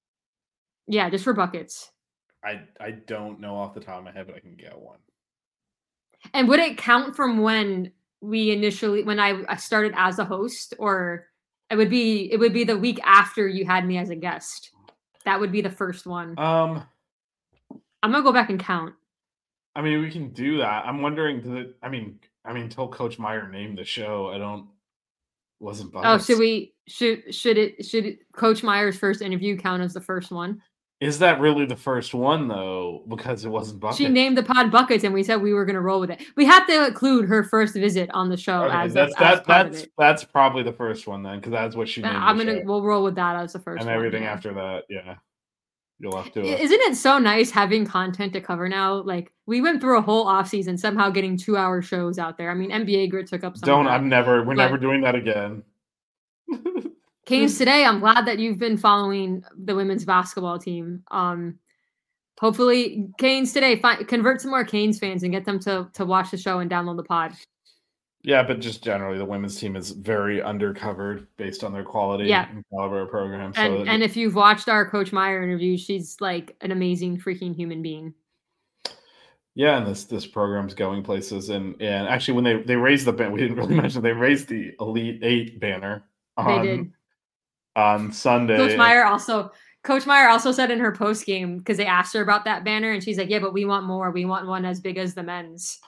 Yeah, 0.88 1.12
just 1.12 1.24
for 1.24 1.34
buckets. 1.34 1.92
I 2.44 2.62
I 2.80 2.90
don't 2.90 3.40
know 3.40 3.56
off 3.56 3.76
the 3.76 3.82
top 3.82 4.00
of 4.00 4.04
my 4.04 4.12
head, 4.12 4.26
but 4.26 4.36
I 4.36 4.40
can 4.40 4.56
get 4.56 4.76
one. 4.80 4.98
And 6.34 6.48
would 6.48 6.60
it 6.60 6.80
count 6.80 7.16
from 7.16 7.44
when 7.44 7.92
we 8.20 8.50
initially 8.50 9.04
when 9.04 9.20
I, 9.20 9.44
I 9.48 9.58
started 9.58 9.94
as 9.96 10.18
a 10.18 10.26
host, 10.26 10.74
or 10.80 11.28
it 11.70 11.76
would 11.76 11.92
be 11.92 12.32
it 12.34 12.40
would 12.40 12.52
be 12.52 12.64
the 12.64 12.80
week 12.80 13.00
after 13.04 13.48
you 13.48 13.64
had 13.64 13.86
me 13.86 14.00
as 14.00 14.10
a 14.10 14.16
guest? 14.16 14.72
That 15.26 15.40
would 15.40 15.52
be 15.52 15.62
the 15.62 15.70
first 15.70 16.08
one. 16.08 16.30
Um, 16.40 16.84
I'm 18.02 18.12
gonna 18.12 18.24
go 18.24 18.34
back 18.34 18.50
and 18.50 18.60
count. 18.60 18.96
I 19.78 19.82
mean, 19.84 20.02
we 20.02 20.10
can 20.10 20.30
do 20.30 20.58
that. 20.58 20.88
I'm 20.88 21.04
wondering. 21.04 21.40
Does 21.40 21.54
it? 21.54 21.78
I 21.84 21.90
mean, 21.90 22.20
I 22.44 22.52
mean, 22.52 22.64
until 22.64 22.88
Coach 22.88 23.20
Meier 23.20 23.48
named 23.48 23.78
the 23.78 23.86
show, 23.86 24.32
I 24.34 24.40
don't. 24.40 24.68
Wasn't 25.60 25.92
Oh, 25.96 26.18
should 26.18 26.40
we 26.40 26.74
should 26.88 27.34
should 27.34 27.58
it 27.58 27.86
should 27.86 28.06
it, 28.06 28.20
Coach 28.34 28.64
Meier's 28.64 28.98
first 28.98 29.22
interview 29.22 29.56
count 29.56 29.84
as 29.84 29.94
the 29.94 30.02
first 30.02 30.32
one? 30.32 30.62
Is 31.00 31.20
that 31.20 31.40
really 31.40 31.66
the 31.66 31.76
first 31.76 32.16
one 32.16 32.48
though? 32.48 33.04
Because 33.08 33.46
it 33.46 33.50
wasn't 33.50 33.80
buckets. 33.80 33.98
She 34.00 34.08
named 34.08 34.36
the 34.36 34.42
pod 34.42 34.72
buckets, 34.72 35.04
and 35.04 35.14
we 35.14 35.24
said 35.24 35.42
we 35.42 35.54
were 35.54 35.66
gonna 35.66 35.82
roll 35.82 36.00
with 36.00 36.10
it. 36.10 36.22
We 36.36 36.46
have 36.46 36.66
to 36.68 36.88
include 36.88 37.28
her 37.30 37.44
first 37.44 37.76
visit 37.76 38.10
on 38.16 38.30
the 38.30 38.38
show 38.38 38.64
Okay, 38.64 38.76
as, 38.76 38.94
that's 38.94 39.14
as 39.14 39.20
that, 39.20 39.46
part 39.46 39.68
of 39.68 39.74
that's 39.74 39.88
that's 39.98 40.24
probably 40.24 40.64
the 40.64 40.74
first 40.74 41.06
one 41.06 41.22
then, 41.22 41.38
because 41.38 41.52
that's 41.52 41.76
what 41.76 41.88
she. 41.88 42.04
I'm 42.04 42.38
gonna 42.38 42.62
show. 42.62 42.66
we'll 42.66 42.84
roll 42.84 43.04
with 43.04 43.16
that 43.16 43.36
as 43.36 43.54
the 43.54 43.60
first 43.60 43.82
and 43.82 43.88
one, 43.88 43.96
everything 43.96 44.24
yeah. 44.24 44.32
after 44.32 44.54
that, 44.56 44.86
yeah, 44.90 45.16
you'll 46.00 46.16
have 46.22 46.32
to. 46.34 46.42
Uh, 46.42 46.58
Isn't 46.58 46.82
it 46.82 46.96
so 46.96 47.18
nice 47.20 47.50
having 47.52 47.86
content 47.86 48.34
to 48.34 48.42
cover 48.42 48.68
now? 48.70 48.96
Like 49.02 49.32
we 49.46 49.62
went 49.62 49.82
through 49.82 49.98
a 49.98 50.02
whole 50.02 50.28
off 50.28 50.48
season 50.50 50.78
somehow 50.78 51.10
getting 51.10 51.38
two 51.38 51.58
hour 51.58 51.82
shows 51.82 52.20
out 52.20 52.38
there. 52.38 52.52
I 52.52 52.54
mean, 52.54 52.72
NBA 52.72 53.10
Grit 53.10 53.28
took 53.28 53.44
up 53.44 53.58
some. 53.58 53.68
don't. 53.68 53.86
that. 53.86 53.92
I'm 53.92 54.10
never. 54.10 54.40
We're 54.44 54.56
but- 54.56 54.64
never 54.64 54.78
doing 54.78 55.02
that 55.02 55.16
again. 55.16 55.64
Canes 57.26 57.58
today. 57.58 57.84
I'm 57.86 58.00
glad 58.00 58.26
that 58.26 58.40
you've 58.40 58.60
been 58.60 58.78
following 58.78 59.44
the 59.58 59.76
women's 59.76 60.06
basketball 60.06 60.60
team. 60.60 61.04
Um, 61.12 61.60
hopefully, 62.40 63.10
Canes 63.20 63.52
today 63.54 63.80
fi- 63.80 64.04
convert 64.04 64.42
some 64.42 64.52
more 64.52 64.64
Canes 64.64 65.00
fans 65.00 65.24
and 65.24 65.32
get 65.32 65.46
them 65.46 65.60
to 65.60 65.90
to 65.94 66.06
watch 66.06 66.32
the 66.32 66.38
show 66.38 66.60
and 66.60 66.70
download 66.72 66.98
the 66.98 67.04
pod. 67.04 67.34
Yeah, 68.28 68.44
but 68.44 68.60
just 68.60 68.84
generally, 68.84 69.18
the 69.18 69.24
women's 69.24 69.58
team 69.58 69.78
is 69.78 69.92
very 69.92 70.42
undercovered 70.42 71.28
based 71.38 71.64
on 71.64 71.72
their 71.72 71.86
quality 71.86 72.26
Yeah. 72.26 72.50
and 72.52 72.62
caliber 72.74 73.04
of 73.04 73.10
program. 73.10 73.54
So 73.54 73.62
And 73.62 73.88
and 73.90 74.04
if 74.04 74.18
you've 74.18 74.36
watched 74.36 74.68
our 74.68 74.86
Coach 74.90 75.14
Meier 75.14 75.42
interview, 75.42 75.78
she's 75.78 76.18
like 76.20 76.54
an 76.60 76.72
amazing 76.74 77.20
freaking 77.20 77.56
human 77.56 77.82
being. 77.82 78.14
yeah, 79.56 79.78
and 79.78 79.88
this 79.88 80.04
this 80.04 80.28
program's 80.28 80.74
going 80.74 81.04
places. 81.04 81.48
And 81.50 81.82
and 81.82 82.06
actually, 82.10 82.34
when 82.36 82.44
they 82.44 82.62
they 82.64 82.76
raised 82.76 83.06
the 83.08 83.14
ban, 83.14 83.32
we 83.32 83.40
didn't 83.40 83.56
really 83.56 83.76
mention 83.82 84.02
they 84.04 84.12
raised 84.12 84.50
the 84.50 84.74
Elite 84.82 85.20
Eight 85.24 85.60
banner 85.62 86.04
on 86.36 86.66
did. 86.66 86.92
on 87.78 88.12
Sunday. 88.12 88.58
Coach 88.58 88.78
Meier 88.78 89.06
also 89.06 89.52
Coach 89.84 90.06
Meier 90.06 90.28
also 90.28 90.52
said 90.52 90.70
in 90.70 90.80
her 90.80 90.92
post 90.92 91.26
game 91.26 91.60
because 91.60 91.78
they 91.78 91.86
asked 91.86 92.14
her 92.14 92.22
about 92.24 92.44
that 92.44 92.66
banner 92.66 92.92
and 92.92 93.02
she's 93.02 93.18
like, 93.18 93.30
"Yeah, 93.30 93.40
but 93.40 93.54
we 93.54 93.64
want 93.64 93.86
more. 93.86 94.12
We 94.12 94.26
want 94.26 94.48
one 94.48 94.66
as 94.66 94.82
big 94.82 94.98
as 94.98 95.14
the 95.14 95.24
men's 95.24 95.80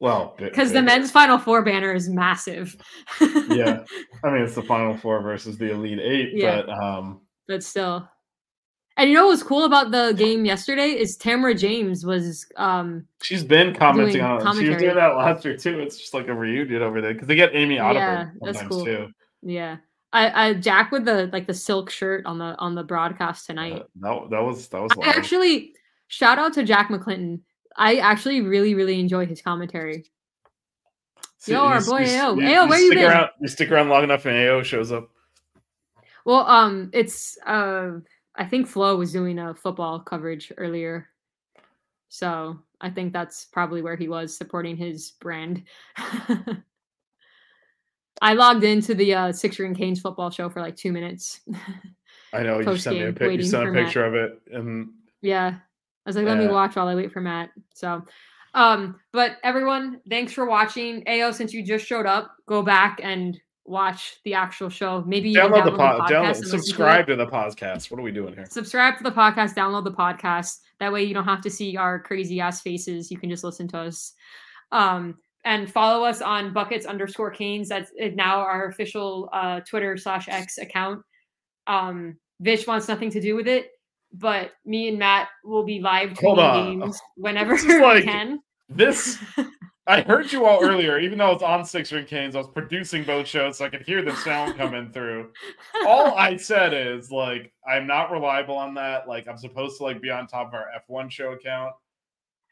well, 0.00 0.34
because 0.38 0.72
the 0.72 0.82
men's 0.82 1.10
Final 1.10 1.38
Four 1.38 1.62
banner 1.62 1.92
is 1.92 2.08
massive." 2.08 2.76
yeah, 3.20 3.84
I 4.24 4.30
mean 4.30 4.42
it's 4.42 4.54
the 4.54 4.62
Final 4.62 4.96
Four 4.96 5.22
versus 5.22 5.58
the 5.58 5.72
Elite 5.72 6.00
Eight, 6.00 6.30
Yeah. 6.34 6.62
but 6.62 6.70
um, 6.70 7.20
but 7.46 7.62
still. 7.62 8.08
And 8.96 9.08
you 9.08 9.14
know 9.14 9.26
what 9.26 9.30
was 9.30 9.44
cool 9.44 9.64
about 9.64 9.92
the 9.92 10.12
game 10.16 10.44
yesterday 10.44 10.88
is 10.88 11.16
Tamara 11.16 11.54
James 11.54 12.04
was 12.04 12.44
um 12.56 13.06
she's 13.22 13.44
been 13.44 13.72
commenting 13.72 14.20
on 14.22 14.38
it. 14.44 14.60
She 14.60 14.68
was 14.68 14.78
doing 14.78 14.96
that 14.96 15.16
last 15.16 15.44
year 15.44 15.56
too. 15.56 15.78
It's 15.78 15.96
just 15.98 16.14
like 16.14 16.26
a 16.26 16.34
reunion 16.34 16.82
over 16.82 17.00
there 17.00 17.12
because 17.12 17.28
they 17.28 17.36
get 17.36 17.54
Amy 17.54 17.76
Audibon 17.76 17.94
Yeah, 17.94 18.30
that's 18.40 18.58
sometimes 18.58 18.68
cool. 18.68 18.84
too. 18.84 19.08
Yeah. 19.42 19.76
I, 20.12 20.48
I 20.48 20.54
Jack 20.54 20.90
with 20.90 21.04
the 21.04 21.28
like 21.32 21.46
the 21.46 21.54
silk 21.54 21.90
shirt 21.90 22.26
on 22.26 22.38
the 22.38 22.56
on 22.58 22.74
the 22.74 22.82
broadcast 22.82 23.46
tonight. 23.46 23.74
Uh, 23.74 23.84
that, 24.00 24.30
that 24.30 24.40
was 24.42 24.66
that 24.68 24.82
was. 24.82 24.90
I 25.00 25.10
actually 25.10 25.74
shout 26.08 26.38
out 26.38 26.54
to 26.54 26.64
Jack 26.64 26.88
McClinton. 26.88 27.40
I 27.78 27.96
actually 27.96 28.42
really 28.42 28.74
really 28.74 29.00
enjoy 29.00 29.24
his 29.26 29.40
commentary. 29.40 30.04
Yo, 31.46 31.60
our 31.60 31.80
you- 31.80 31.86
boy 31.86 32.04
AO. 32.04 32.32
AO, 32.32 32.66
where 32.68 32.78
you 32.78 32.86
stick 32.88 32.98
been? 32.98 33.10
Around, 33.10 33.30
you 33.40 33.48
stick 33.48 33.70
around 33.70 33.88
long 33.88 34.04
enough, 34.04 34.26
and 34.26 34.36
AO 34.36 34.62
shows 34.62 34.92
up. 34.92 35.08
Well, 36.24 36.46
um, 36.46 36.90
it's 36.92 37.38
uh, 37.46 37.92
I 38.34 38.44
think 38.44 38.66
Flo 38.66 38.96
was 38.96 39.12
doing 39.12 39.38
a 39.38 39.54
football 39.54 40.00
coverage 40.00 40.52
earlier, 40.58 41.08
so 42.08 42.58
I 42.80 42.90
think 42.90 43.12
that's 43.12 43.44
probably 43.46 43.80
where 43.82 43.96
he 43.96 44.08
was 44.08 44.36
supporting 44.36 44.76
his 44.76 45.12
brand. 45.12 45.62
I 48.20 48.34
logged 48.34 48.64
into 48.64 48.94
the 48.94 49.14
uh, 49.14 49.32
Sixer 49.32 49.64
and 49.64 49.76
Canes 49.76 50.00
football 50.00 50.30
show 50.30 50.50
for 50.50 50.60
like 50.60 50.74
two 50.76 50.90
minutes. 50.92 51.40
I 52.32 52.42
know 52.42 52.58
you 52.58 52.76
sent 52.76 52.96
me 52.96 53.04
a 53.04 53.12
pic. 53.12 53.32
You 53.38 53.44
sent 53.44 53.62
a 53.62 53.66
for 53.66 53.72
Matt. 53.72 53.84
picture 53.84 54.04
of 54.04 54.14
it, 54.14 54.42
and 54.52 54.88
yeah, 55.22 55.58
was 56.08 56.16
like, 56.16 56.26
let 56.26 56.38
me 56.38 56.48
watch 56.48 56.76
while 56.76 56.88
I 56.88 56.94
wait 56.94 57.12
for 57.12 57.20
Matt. 57.20 57.50
So, 57.74 58.02
um, 58.54 58.98
but 59.12 59.36
everyone, 59.44 60.00
thanks 60.08 60.32
for 60.32 60.46
watching. 60.46 61.02
Ao, 61.06 61.30
since 61.30 61.52
you 61.52 61.64
just 61.64 61.86
showed 61.86 62.06
up, 62.06 62.34
go 62.46 62.62
back 62.62 63.00
and 63.02 63.38
watch 63.64 64.16
the 64.24 64.34
actual 64.34 64.70
show. 64.70 65.04
Maybe 65.06 65.30
even 65.30 65.44
download 65.44 65.64
the 65.64 65.70
download 65.72 65.76
pod. 65.76 66.00
podcast 66.00 66.10
Download, 66.10 66.28
listen 66.28 66.42
to 66.42 66.48
subscribe 66.50 67.06
to 67.06 67.16
the 67.16 67.26
podcast. 67.26 67.90
What 67.90 68.00
are 68.00 68.02
we 68.02 68.10
doing 68.10 68.34
here? 68.34 68.46
subscribe 68.46 68.96
to 68.98 69.04
the 69.04 69.12
podcast, 69.12 69.54
download 69.54 69.84
the 69.84 69.92
podcast. 69.92 70.58
That 70.80 70.92
way 70.92 71.04
you 71.04 71.14
don't 71.14 71.24
have 71.24 71.42
to 71.42 71.50
see 71.50 71.76
our 71.76 72.00
crazy 72.00 72.40
ass 72.40 72.62
faces. 72.62 73.10
You 73.10 73.18
can 73.18 73.30
just 73.30 73.44
listen 73.44 73.68
to 73.68 73.78
us. 73.78 74.14
Um, 74.72 75.18
and 75.44 75.70
follow 75.70 76.04
us 76.04 76.20
on 76.20 76.52
buckets 76.52 76.84
underscore 76.84 77.30
canes. 77.30 77.68
That's 77.68 77.90
now 78.14 78.40
our 78.40 78.68
official 78.68 79.28
uh, 79.32 79.60
Twitter 79.60 79.96
slash 79.96 80.28
X 80.28 80.58
account. 80.58 81.02
Um, 81.66 82.16
Vish 82.40 82.66
wants 82.66 82.88
nothing 82.88 83.10
to 83.10 83.20
do 83.20 83.34
with 83.34 83.48
it, 83.48 83.70
but 84.12 84.52
me 84.64 84.88
and 84.88 84.98
Matt 84.98 85.28
will 85.44 85.64
be 85.64 85.80
live 85.80 86.10
tweeting 86.10 86.80
games 86.80 87.00
whenever 87.16 87.54
This 87.54 87.64
we 87.66 87.80
like- 87.82 88.04
can. 88.04 88.40
This 88.68 89.18
I 89.86 90.02
heard 90.02 90.30
you 90.30 90.44
all 90.44 90.62
earlier, 90.62 90.98
even 90.98 91.16
though 91.16 91.32
it's 91.32 91.42
on 91.42 91.64
Six 91.64 91.92
and 91.92 92.06
Canes. 92.06 92.34
I 92.34 92.38
was 92.40 92.48
producing 92.48 93.04
both 93.04 93.26
shows, 93.26 93.56
so 93.56 93.64
I 93.64 93.70
could 93.70 93.80
hear 93.86 94.02
the 94.02 94.14
sound 94.16 94.58
coming 94.58 94.92
through. 94.92 95.30
All 95.86 96.14
I 96.18 96.36
said 96.36 96.74
is 96.74 97.10
like 97.10 97.50
I'm 97.66 97.86
not 97.86 98.10
reliable 98.10 98.54
on 98.56 98.74
that. 98.74 99.08
Like 99.08 99.26
I'm 99.26 99.38
supposed 99.38 99.78
to 99.78 99.84
like 99.84 100.02
be 100.02 100.10
on 100.10 100.26
top 100.26 100.48
of 100.48 100.54
our 100.54 100.66
F1 100.90 101.10
show 101.10 101.32
account. 101.32 101.72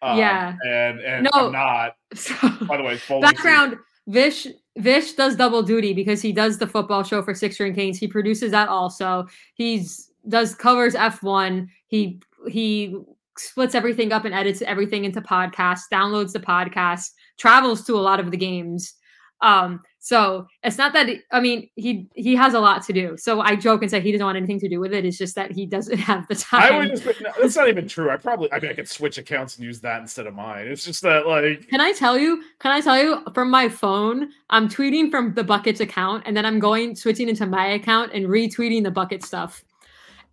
Um, 0.01 0.17
Yeah. 0.19 0.55
and 0.67 1.01
and 1.01 1.29
No. 1.35 1.47
I'm 1.49 1.53
not. 1.53 1.97
So- 2.15 2.35
By 2.67 2.79
the 2.79 2.83
way, 2.83 2.99
background 3.21 3.77
Vish 4.09 4.47
Vish 4.79 5.13
does 5.13 5.37
double 5.37 5.63
duty 5.63 5.93
because 5.93 6.23
he 6.23 6.33
does 6.33 6.57
the 6.57 6.67
football 6.67 7.03
show 7.03 7.23
for 7.23 7.35
Six 7.35 7.61
and 7.61 7.75
Canes. 7.75 7.99
He 7.99 8.09
produces 8.09 8.51
that 8.53 8.71
also. 8.71 9.27
He's 9.55 10.11
does 10.29 10.55
covers 10.55 10.95
F1. 10.95 11.69
He 11.87 12.21
he 12.49 12.97
splits 13.39 13.75
everything 13.75 14.13
up 14.13 14.25
and 14.25 14.35
edits 14.35 14.63
everything 14.63 15.05
into 15.05 15.21
podcasts, 15.21 15.83
downloads 15.93 16.33
the 16.33 16.41
podcast, 16.41 17.11
travels 17.39 17.85
to 17.85 17.95
a 17.95 18.01
lot 18.01 18.21
of 18.21 18.31
the 18.31 18.37
games. 18.37 18.95
Um, 19.43 19.83
so 19.99 20.47
it's 20.63 20.79
not 20.79 20.93
that 20.93 21.09
I 21.33 21.41
mean 21.41 21.69
he 21.75 22.09
he 22.15 22.37
has 22.37 22.55
a 22.55 22.61
lot 22.61 22.85
to 22.85 22.93
do. 22.93 23.17
So 23.17 23.41
I 23.41 23.57
joke 23.57 23.83
and 23.83 23.91
say 23.91 24.01
he 24.01 24.13
doesn't 24.13 24.25
want 24.25 24.37
anything 24.37 24.61
to 24.61 24.69
do 24.69 24.79
with 24.79 24.95
it. 24.95 25.05
It's 25.05 25.19
just 25.19 25.35
that 25.35 25.51
he 25.51 25.67
doesn't 25.67 25.99
have 26.11 26.27
the 26.29 26.37
time. 26.37 26.73
I 26.73 26.79
would 26.79 26.91
just. 26.91 27.05
No, 27.05 27.31
that's 27.41 27.57
not 27.57 27.69
even 27.69 27.89
true. 27.89 28.09
I 28.09 28.17
probably. 28.17 28.51
I 28.53 28.61
mean, 28.61 28.71
I 28.71 28.75
could 28.75 28.89
switch 28.89 29.19
accounts 29.19 29.57
and 29.57 29.65
use 29.65 29.81
that 29.81 30.01
instead 30.01 30.29
of 30.29 30.35
mine. 30.35 30.69
It's 30.69 30.85
just 30.85 31.03
that 31.03 31.27
like. 31.27 31.69
Can 31.69 31.81
I 31.81 31.93
tell 31.93 32.17
you? 32.17 32.43
Can 32.61 32.71
I 32.71 32.81
tell 32.81 32.97
you 32.97 33.21
from 33.35 33.51
my 33.51 33.69
phone? 33.69 34.31
I'm 34.49 34.69
tweeting 34.69 35.11
from 35.11 35.35
the 35.35 35.43
buckets 35.45 35.81
account, 35.81 36.23
and 36.25 36.37
then 36.37 36.47
I'm 36.47 36.61
going 36.61 36.95
switching 36.95 37.29
into 37.29 37.45
my 37.45 37.67
account 37.67 38.13
and 38.15 38.27
retweeting 38.27 38.85
the 38.85 38.93
bucket 38.93 39.25
stuff. 39.25 39.65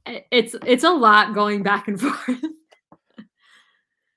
It's 0.05 0.55
it's 0.65 0.83
a 0.83 0.91
lot 0.91 1.33
going 1.33 1.63
back 1.63 1.87
and 1.87 1.99
forth. 2.01 2.43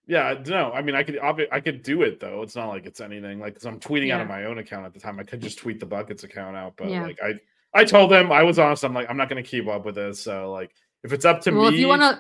Yeah, 0.08 0.40
no. 0.46 0.70
I 0.72 0.82
mean, 0.82 0.94
I 0.94 1.02
could. 1.02 1.18
I 1.20 1.60
could 1.60 1.82
do 1.82 2.02
it 2.02 2.20
though. 2.20 2.42
It's 2.42 2.54
not 2.54 2.68
like 2.68 2.86
it's 2.86 3.00
anything. 3.00 3.40
Like, 3.40 3.54
because 3.54 3.66
I'm 3.66 3.80
tweeting 3.80 4.12
out 4.12 4.20
of 4.20 4.28
my 4.28 4.44
own 4.44 4.58
account 4.58 4.86
at 4.86 4.94
the 4.94 5.00
time. 5.00 5.18
I 5.18 5.24
could 5.24 5.40
just 5.40 5.58
tweet 5.58 5.80
the 5.80 5.86
buckets 5.86 6.22
account 6.24 6.56
out, 6.56 6.74
but 6.76 6.88
Yeah. 6.88 7.02
like 7.02 7.18
I. 7.22 7.34
I 7.74 7.84
told 7.84 8.10
them 8.10 8.32
I 8.32 8.42
was 8.42 8.58
honest. 8.58 8.84
I'm 8.84 8.94
like, 8.94 9.10
I'm 9.10 9.18
not 9.18 9.28
going 9.28 9.42
to 9.42 9.46
keep 9.48 9.68
up 9.68 9.84
with 9.84 9.96
this. 9.96 10.18
So 10.18 10.50
like, 10.50 10.70
if 11.04 11.12
it's 11.12 11.26
up 11.26 11.42
to 11.42 11.50
well, 11.50 11.70
me 11.70 11.74
if 11.76 11.80
you 11.80 11.88
want 11.88 12.00
to, 12.00 12.18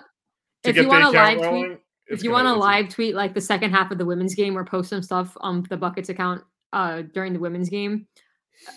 if 0.68 0.76
you 0.76 0.86
want 0.86 1.02
to 1.04 1.10
live 1.10 1.38
tweet, 1.48 1.78
if 2.08 2.22
you 2.22 2.30
want 2.30 2.46
to 2.46 2.52
live 2.52 2.90
tweet 2.90 3.14
like 3.14 3.32
the 3.32 3.40
second 3.40 3.70
half 3.70 3.90
of 3.90 3.96
the 3.96 4.04
women's 4.04 4.34
game 4.34 4.58
or 4.58 4.64
post 4.64 4.90
some 4.90 5.00
stuff 5.00 5.34
on 5.40 5.64
the 5.70 5.76
buckets 5.76 6.10
account 6.10 6.42
uh 6.74 7.02
during 7.14 7.32
the 7.32 7.38
women's 7.38 7.70
game, 7.70 8.06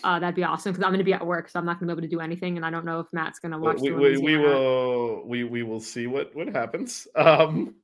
uh 0.04 0.18
that'd 0.18 0.34
be 0.34 0.44
awesome 0.44 0.72
because 0.72 0.84
I'm 0.84 0.90
going 0.90 0.98
to 0.98 1.04
be 1.04 1.12
at 1.12 1.26
work, 1.26 1.48
so 1.48 1.58
I'm 1.58 1.66
not 1.66 1.78
going 1.78 1.88
to 1.88 1.94
be 1.94 1.98
able 1.98 2.08
to 2.08 2.14
do 2.16 2.20
anything, 2.20 2.56
and 2.56 2.64
I 2.64 2.70
don't 2.70 2.84
know 2.84 3.00
if 3.00 3.06
Matt's 3.12 3.38
going 3.38 3.52
to 3.52 3.58
watch. 3.58 3.78
we, 3.80 3.90
we, 3.92 4.18
we 4.18 4.32
game 4.32 4.40
or 4.40 4.48
not. 4.48 4.60
will 4.60 5.28
we 5.28 5.44
we 5.44 5.62
will 5.62 5.80
see 5.80 6.06
what 6.06 6.34
what 6.34 6.48
happens. 6.48 7.06
Um, 7.16 7.74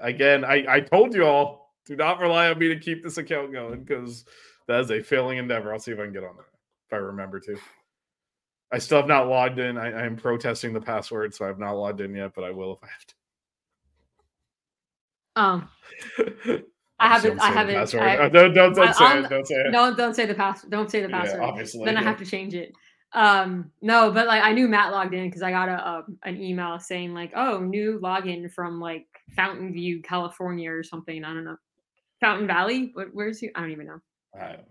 again, 0.00 0.44
I 0.44 0.64
I 0.68 0.80
told 0.80 1.14
you 1.14 1.24
all 1.24 1.74
do 1.86 1.96
not 1.96 2.20
rely 2.20 2.50
on 2.50 2.58
me 2.58 2.68
to 2.68 2.78
keep 2.78 3.02
this 3.02 3.16
account 3.16 3.52
going 3.52 3.82
because 3.82 4.24
that 4.66 4.80
is 4.80 4.90
a 4.90 5.02
failing 5.02 5.38
endeavor. 5.38 5.72
I'll 5.72 5.78
see 5.78 5.92
if 5.92 5.98
I 5.98 6.04
can 6.04 6.12
get 6.12 6.24
on 6.24 6.36
there 6.36 6.46
if 6.86 6.92
I 6.92 6.96
remember 6.96 7.40
to. 7.40 7.56
I 8.70 8.78
still 8.78 8.98
have 8.98 9.08
not 9.08 9.28
logged 9.28 9.58
in. 9.58 9.78
I, 9.78 10.02
I 10.02 10.04
am 10.04 10.16
protesting 10.16 10.74
the 10.74 10.80
password, 10.80 11.34
so 11.34 11.46
I 11.46 11.48
have 11.48 11.58
not 11.58 11.72
logged 11.72 12.02
in 12.02 12.14
yet, 12.14 12.32
but 12.34 12.44
I 12.44 12.50
will 12.50 12.78
if 12.82 12.88
Um, 15.36 15.68
I 16.18 16.22
have 16.22 16.44
to. 16.44 16.64
I 17.00 17.08
haven't. 17.08 17.40
I 17.40 17.50
haven't. 17.50 17.74
password. 17.76 18.02
I- 18.02 18.28
don't 18.28 18.52
don't, 18.54 18.74
don't 18.74 18.88
I- 18.88 18.92
say 18.92 19.18
it. 19.20 19.28
Don't 19.28 19.46
say 19.46 19.54
it. 19.54 19.70
don't 19.72 19.96
don't 19.96 20.14
say 20.14 20.26
the 20.26 20.34
pass. 20.34 20.62
Don't 20.62 20.90
say 20.90 21.02
the 21.02 21.08
Yeah, 21.08 21.20
password. 21.22 21.40
obviously. 21.42 21.84
then 21.84 21.96
I 21.96 22.02
have 22.02 22.18
to 22.18 22.26
change 22.26 22.54
it. 22.54 22.72
Um, 23.14 23.70
no, 23.80 24.10
but 24.10 24.26
like 24.26 24.42
I 24.42 24.52
knew 24.52 24.68
Matt 24.68 24.92
logged 24.92 25.14
in 25.14 25.26
because 25.28 25.42
I 25.42 25.50
got 25.50 25.68
a, 25.68 25.88
um 25.88 26.18
an 26.24 26.42
email 26.42 26.78
saying 26.78 27.14
like, 27.14 27.32
oh, 27.34 27.58
new 27.60 27.98
login 28.02 28.52
from 28.52 28.80
like 28.80 29.06
Fountain 29.36 29.72
View, 29.72 30.02
California, 30.02 30.70
or 30.70 30.82
something. 30.82 31.24
I 31.24 31.32
don't 31.32 31.44
know. 31.44 31.56
Fountain 32.20 32.46
Valley. 32.46 32.90
What, 32.94 33.08
where's 33.12 33.38
he? 33.38 33.48
I 33.54 33.60
don't 33.60 33.70
even 33.70 33.86
know. 33.86 34.00
I 34.34 34.46
don't 34.48 34.56
know. 34.58 34.64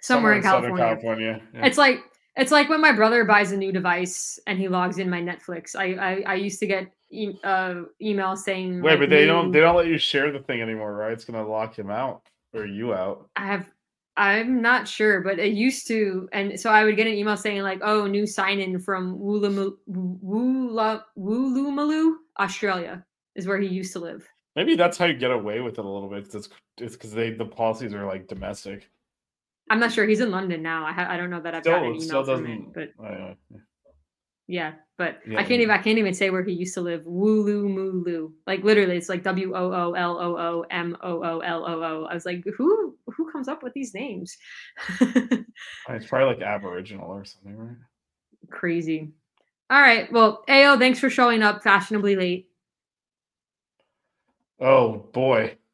Somewhere, 0.00 0.34
in 0.34 0.42
California. 0.42 0.84
California. 0.84 1.42
yeah. 1.52 1.66
It's 1.66 1.76
like 1.76 2.00
it's 2.36 2.52
like 2.52 2.68
when 2.68 2.80
my 2.80 2.92
brother 2.92 3.24
buys 3.24 3.50
a 3.52 3.56
new 3.56 3.72
device 3.72 4.38
and 4.46 4.58
he 4.58 4.68
logs 4.68 4.98
in 4.98 5.10
my 5.10 5.20
Netflix. 5.20 5.74
I 5.76 5.94
I, 5.94 6.22
I 6.26 6.34
used 6.36 6.60
to 6.60 6.66
get 6.66 6.86
e- 7.10 7.38
uh, 7.44 7.82
emails 8.02 8.38
saying 8.38 8.80
Wait, 8.82 8.90
like, 8.92 9.00
but 9.00 9.10
they 9.10 9.26
don't 9.26 9.50
they 9.50 9.60
don't 9.60 9.76
let 9.76 9.86
you 9.86 9.98
share 9.98 10.30
the 10.32 10.40
thing 10.40 10.60
anymore, 10.60 10.94
right? 10.94 11.12
It's 11.12 11.24
gonna 11.24 11.46
lock 11.46 11.78
him 11.78 11.90
out 11.90 12.22
or 12.54 12.66
you 12.66 12.94
out. 12.94 13.28
I 13.36 13.46
have 13.46 13.70
I'm 14.16 14.60
not 14.60 14.88
sure, 14.88 15.20
but 15.20 15.38
it 15.38 15.52
used 15.52 15.86
to, 15.88 16.28
and 16.32 16.58
so 16.58 16.70
I 16.70 16.82
would 16.82 16.96
get 16.96 17.06
an 17.06 17.12
email 17.14 17.36
saying 17.36 17.62
like, 17.62 17.78
"Oh, 17.82 18.06
new 18.08 18.26
sign 18.26 18.58
in 18.58 18.80
from 18.80 19.16
Woola 19.16 19.74
Woolloomooloo, 21.16 22.14
Australia, 22.40 23.04
is 23.36 23.46
where 23.46 23.58
he 23.58 23.68
used 23.68 23.92
to 23.92 24.00
live." 24.00 24.26
Maybe 24.56 24.74
that's 24.74 24.98
how 24.98 25.04
you 25.04 25.14
get 25.14 25.30
away 25.30 25.60
with 25.60 25.78
it 25.78 25.84
a 25.84 25.88
little 25.88 26.08
bit. 26.08 26.24
'cause 26.24 26.34
It's 26.34 26.48
it's 26.78 26.96
because 26.96 27.12
they 27.12 27.30
the 27.30 27.44
policies 27.44 27.94
are 27.94 28.04
like 28.06 28.26
domestic. 28.26 28.90
I'm 29.70 29.78
not 29.78 29.92
sure. 29.92 30.06
He's 30.06 30.20
in 30.20 30.30
London 30.30 30.62
now. 30.62 30.84
I 30.86 30.92
ha- 30.92 31.06
I 31.08 31.16
don't 31.16 31.30
know 31.30 31.40
that 31.40 31.54
I've 31.54 31.62
Still, 31.62 31.74
gotten 31.74 31.88
an 31.90 31.94
email 31.96 32.06
still 32.06 32.24
from 32.24 32.46
it, 32.46 32.74
doesn't. 32.74 32.74
but 32.74 32.90
yeah. 33.00 33.34
Yeah, 34.48 34.72
but 34.96 35.20
Yeah, 35.28 35.38
I 35.38 35.42
can't 35.42 35.60
even 35.60 35.70
I 35.70 35.78
can't 35.78 35.98
even 35.98 36.14
say 36.14 36.30
where 36.30 36.42
he 36.42 36.52
used 36.52 36.72
to 36.74 36.80
live. 36.80 37.04
Woolloomooloo, 37.04 38.32
like 38.46 38.64
literally, 38.64 38.96
it's 38.96 39.10
like 39.10 39.22
W 39.22 39.54
O 39.54 39.72
O 39.72 39.92
L 39.92 40.18
O 40.18 40.36
O 40.38 40.64
M 40.70 40.96
O 41.02 41.22
O 41.22 41.40
L 41.40 41.66
O 41.66 41.82
O. 41.82 42.04
I 42.10 42.14
was 42.14 42.24
like, 42.24 42.42
who 42.56 42.96
who 43.14 43.30
comes 43.30 43.46
up 43.46 43.62
with 43.62 43.74
these 43.74 43.94
names? 43.94 44.36
It's 45.90 46.06
probably 46.06 46.34
like 46.34 46.42
Aboriginal 46.42 47.10
or 47.10 47.24
something, 47.26 47.56
right? 47.56 47.76
Crazy. 48.50 49.12
All 49.70 49.80
right. 49.80 50.10
Well, 50.10 50.44
Ao, 50.48 50.78
thanks 50.78 50.98
for 50.98 51.10
showing 51.10 51.42
up 51.42 51.62
fashionably 51.62 52.16
late. 52.16 52.48
Oh 54.60 55.08
boy. 55.12 55.56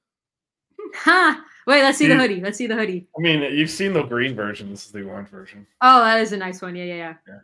Ha! 0.96 1.44
Wait, 1.66 1.82
let's 1.82 1.98
see 1.98 2.06
the 2.06 2.14
hoodie. 2.16 2.40
Let's 2.40 2.58
see 2.58 2.66
the 2.68 2.76
hoodie. 2.76 3.08
I 3.18 3.20
mean, 3.20 3.42
you've 3.56 3.70
seen 3.70 3.92
the 3.92 4.02
green 4.02 4.36
version. 4.36 4.70
This 4.70 4.86
is 4.86 4.92
the 4.92 5.02
orange 5.02 5.28
version. 5.28 5.66
Oh, 5.80 6.04
that 6.04 6.20
is 6.20 6.32
a 6.32 6.36
nice 6.36 6.60
one. 6.62 6.76
Yeah, 6.76 6.84
yeah, 6.84 6.94
yeah. 6.94 7.14
Yeah. 7.26 7.38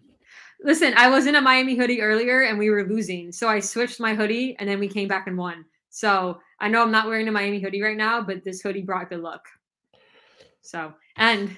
Listen, 0.62 0.92
I 0.96 1.08
was 1.08 1.26
in 1.26 1.36
a 1.36 1.40
Miami 1.40 1.74
hoodie 1.74 2.02
earlier 2.02 2.42
and 2.42 2.58
we 2.58 2.68
were 2.70 2.84
losing. 2.84 3.32
So 3.32 3.48
I 3.48 3.60
switched 3.60 3.98
my 3.98 4.14
hoodie 4.14 4.56
and 4.58 4.68
then 4.68 4.78
we 4.78 4.88
came 4.88 5.08
back 5.08 5.26
and 5.26 5.38
won. 5.38 5.64
So 5.88 6.38
I 6.60 6.68
know 6.68 6.82
I'm 6.82 6.92
not 6.92 7.06
wearing 7.06 7.28
a 7.28 7.32
Miami 7.32 7.60
hoodie 7.60 7.82
right 7.82 7.96
now, 7.96 8.20
but 8.20 8.44
this 8.44 8.60
hoodie 8.60 8.82
brought 8.82 9.08
good 9.08 9.20
luck. 9.20 9.46
So, 10.60 10.92
and 11.16 11.56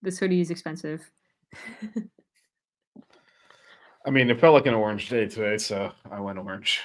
this 0.00 0.18
hoodie 0.18 0.40
is 0.40 0.50
expensive. 0.50 1.10
I 4.06 4.10
mean, 4.10 4.30
it 4.30 4.40
felt 4.40 4.54
like 4.54 4.66
an 4.66 4.74
orange 4.74 5.08
day 5.08 5.26
today, 5.26 5.58
so 5.58 5.90
I 6.10 6.20
went 6.20 6.38
orange. 6.38 6.80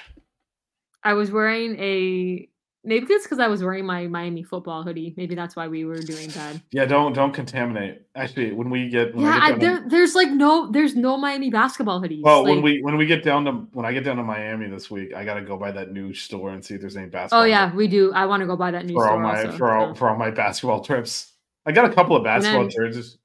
I 1.02 1.14
was 1.14 1.30
wearing 1.30 1.78
a 1.78 2.48
Maybe 2.84 3.06
it's 3.10 3.24
because 3.24 3.38
I 3.38 3.48
was 3.48 3.62
wearing 3.62 3.86
my 3.86 4.06
Miami 4.06 4.42
football 4.42 4.82
hoodie. 4.82 5.14
Maybe 5.16 5.34
that's 5.34 5.56
why 5.56 5.68
we 5.68 5.84
were 5.84 5.98
doing 5.98 6.28
bad. 6.30 6.60
Yeah, 6.70 6.84
don't 6.84 7.14
don't 7.14 7.32
contaminate. 7.32 8.02
Actually, 8.14 8.52
when 8.52 8.68
we 8.68 8.88
get 8.88 9.14
when 9.14 9.24
yeah, 9.24 9.38
I 9.40 9.46
I, 9.46 9.48
get 9.52 9.54
to- 9.54 9.60
there, 9.60 9.84
there's 9.88 10.14
like 10.14 10.30
no, 10.30 10.70
there's 10.70 10.94
no 10.94 11.16
Miami 11.16 11.50
basketball 11.50 12.00
hoodies. 12.00 12.22
well, 12.22 12.44
when 12.44 12.60
we 12.60 12.82
when 12.82 12.96
we 12.96 13.06
get 13.06 13.22
down 13.22 13.44
to 13.46 13.52
when 13.72 13.86
I 13.86 13.92
get 13.92 14.04
down 14.04 14.16
to 14.16 14.22
Miami 14.22 14.68
this 14.68 14.90
week, 14.90 15.14
I 15.14 15.24
gotta 15.24 15.42
go 15.42 15.56
by 15.56 15.72
that 15.72 15.92
new 15.92 16.12
store 16.12 16.50
and 16.50 16.64
see 16.64 16.74
if 16.74 16.80
there's 16.80 16.96
any 16.96 17.06
basketball. 17.06 17.42
oh 17.42 17.44
yeah, 17.44 17.74
we 17.74 17.88
do. 17.88 18.12
I 18.12 18.26
want 18.26 18.42
to 18.42 18.46
go 18.46 18.56
buy 18.56 18.70
that 18.70 18.84
new 18.84 18.94
for 18.94 19.08
all 19.08 19.18
my 19.18 19.44
also. 19.44 19.56
for 19.56 19.70
all 19.72 19.94
for 19.94 20.10
all 20.10 20.16
my 20.16 20.30
basketball 20.30 20.84
trips. 20.84 21.32
I 21.66 21.72
got 21.72 21.90
a 21.90 21.94
couple 21.94 22.16
of 22.16 22.24
basketball 22.24 22.68
jerseys. 22.68 23.16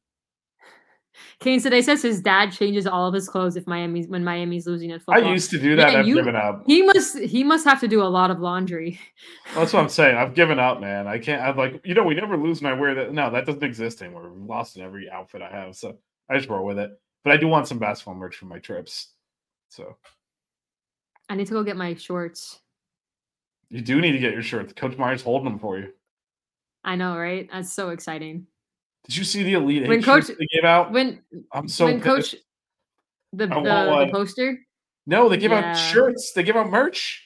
Kane 1.39 1.61
today 1.61 1.81
says 1.81 2.01
his 2.01 2.21
dad 2.21 2.51
changes 2.51 2.85
all 2.85 3.07
of 3.07 3.13
his 3.13 3.29
clothes 3.29 3.55
if 3.55 3.65
Miami's 3.67 4.07
when 4.07 4.23
Miami's 4.23 4.67
losing 4.67 4.91
at 4.91 5.01
football. 5.01 5.23
I 5.25 5.31
used 5.31 5.49
to 5.51 5.59
do 5.59 5.75
that. 5.77 5.91
Yeah, 5.93 5.99
I've 5.99 6.07
you- 6.07 6.15
given 6.15 6.35
up. 6.35 6.63
he 6.67 6.81
must 6.81 7.17
he 7.19 7.43
must 7.43 7.65
have 7.65 7.79
to 7.81 7.87
do 7.87 8.01
a 8.01 8.09
lot 8.09 8.31
of 8.31 8.39
laundry. 8.39 8.99
That's 9.55 9.73
what 9.73 9.81
I'm 9.81 9.89
saying. 9.89 10.17
I've 10.17 10.33
given 10.33 10.59
up, 10.59 10.79
man. 10.81 11.07
I 11.07 11.17
can't. 11.19 11.41
I'm 11.41 11.57
like, 11.57 11.81
you 11.85 11.93
know, 11.93 12.03
we 12.03 12.13
never 12.15 12.35
lose, 12.37 12.59
and 12.59 12.67
I 12.67 12.73
wear 12.73 12.93
that. 12.95 13.13
No, 13.13 13.29
that 13.31 13.45
doesn't 13.45 13.63
exist 13.63 14.01
anymore. 14.01 14.29
We've 14.29 14.47
lost 14.49 14.75
in 14.77 14.83
every 14.83 15.09
outfit 15.09 15.41
I 15.41 15.49
have, 15.49 15.75
so 15.75 15.97
I 16.29 16.37
just 16.37 16.49
roll 16.49 16.65
with 16.65 16.77
it. 16.79 16.91
But 17.23 17.33
I 17.33 17.37
do 17.37 17.47
want 17.47 17.67
some 17.67 17.79
basketball 17.79 18.15
merch 18.15 18.35
for 18.35 18.45
my 18.45 18.59
trips. 18.59 19.09
So 19.69 19.95
I 21.29 21.35
need 21.35 21.47
to 21.47 21.53
go 21.53 21.63
get 21.63 21.77
my 21.77 21.93
shorts. 21.95 22.59
you 23.69 23.81
do 23.81 24.01
need 24.01 24.13
to 24.13 24.19
get 24.19 24.33
your 24.33 24.41
shorts. 24.41 24.73
Coach 24.73 24.97
Meier's 24.97 25.21
holding 25.21 25.45
them 25.49 25.59
for 25.59 25.77
you. 25.77 25.89
I 26.83 26.95
know, 26.95 27.17
right? 27.17 27.47
That's 27.51 27.71
so 27.73 27.89
exciting. 27.89 28.47
Did 29.09 29.17
you 29.17 29.23
see 29.23 29.41
the 29.41 29.53
Elite 29.53 29.87
When 29.87 30.03
Coach- 30.03 30.27
they 30.27 30.45
gave 30.53 30.63
out? 30.63 30.91
When 30.91 31.23
I'm 31.51 31.67
so 31.67 31.85
when 31.85 31.95
pissed. 31.99 32.05
coach 32.05 32.35
the 33.33 33.47
the, 33.47 33.55
the 33.55 34.09
poster. 34.11 34.59
No, 35.07 35.27
they 35.29 35.37
give 35.37 35.51
Yeah. 35.51 35.71
out 35.71 35.73
shirts. 35.73 36.31
They 36.35 36.43
give 36.43 36.55
out 36.55 36.69
merch. 36.69 37.25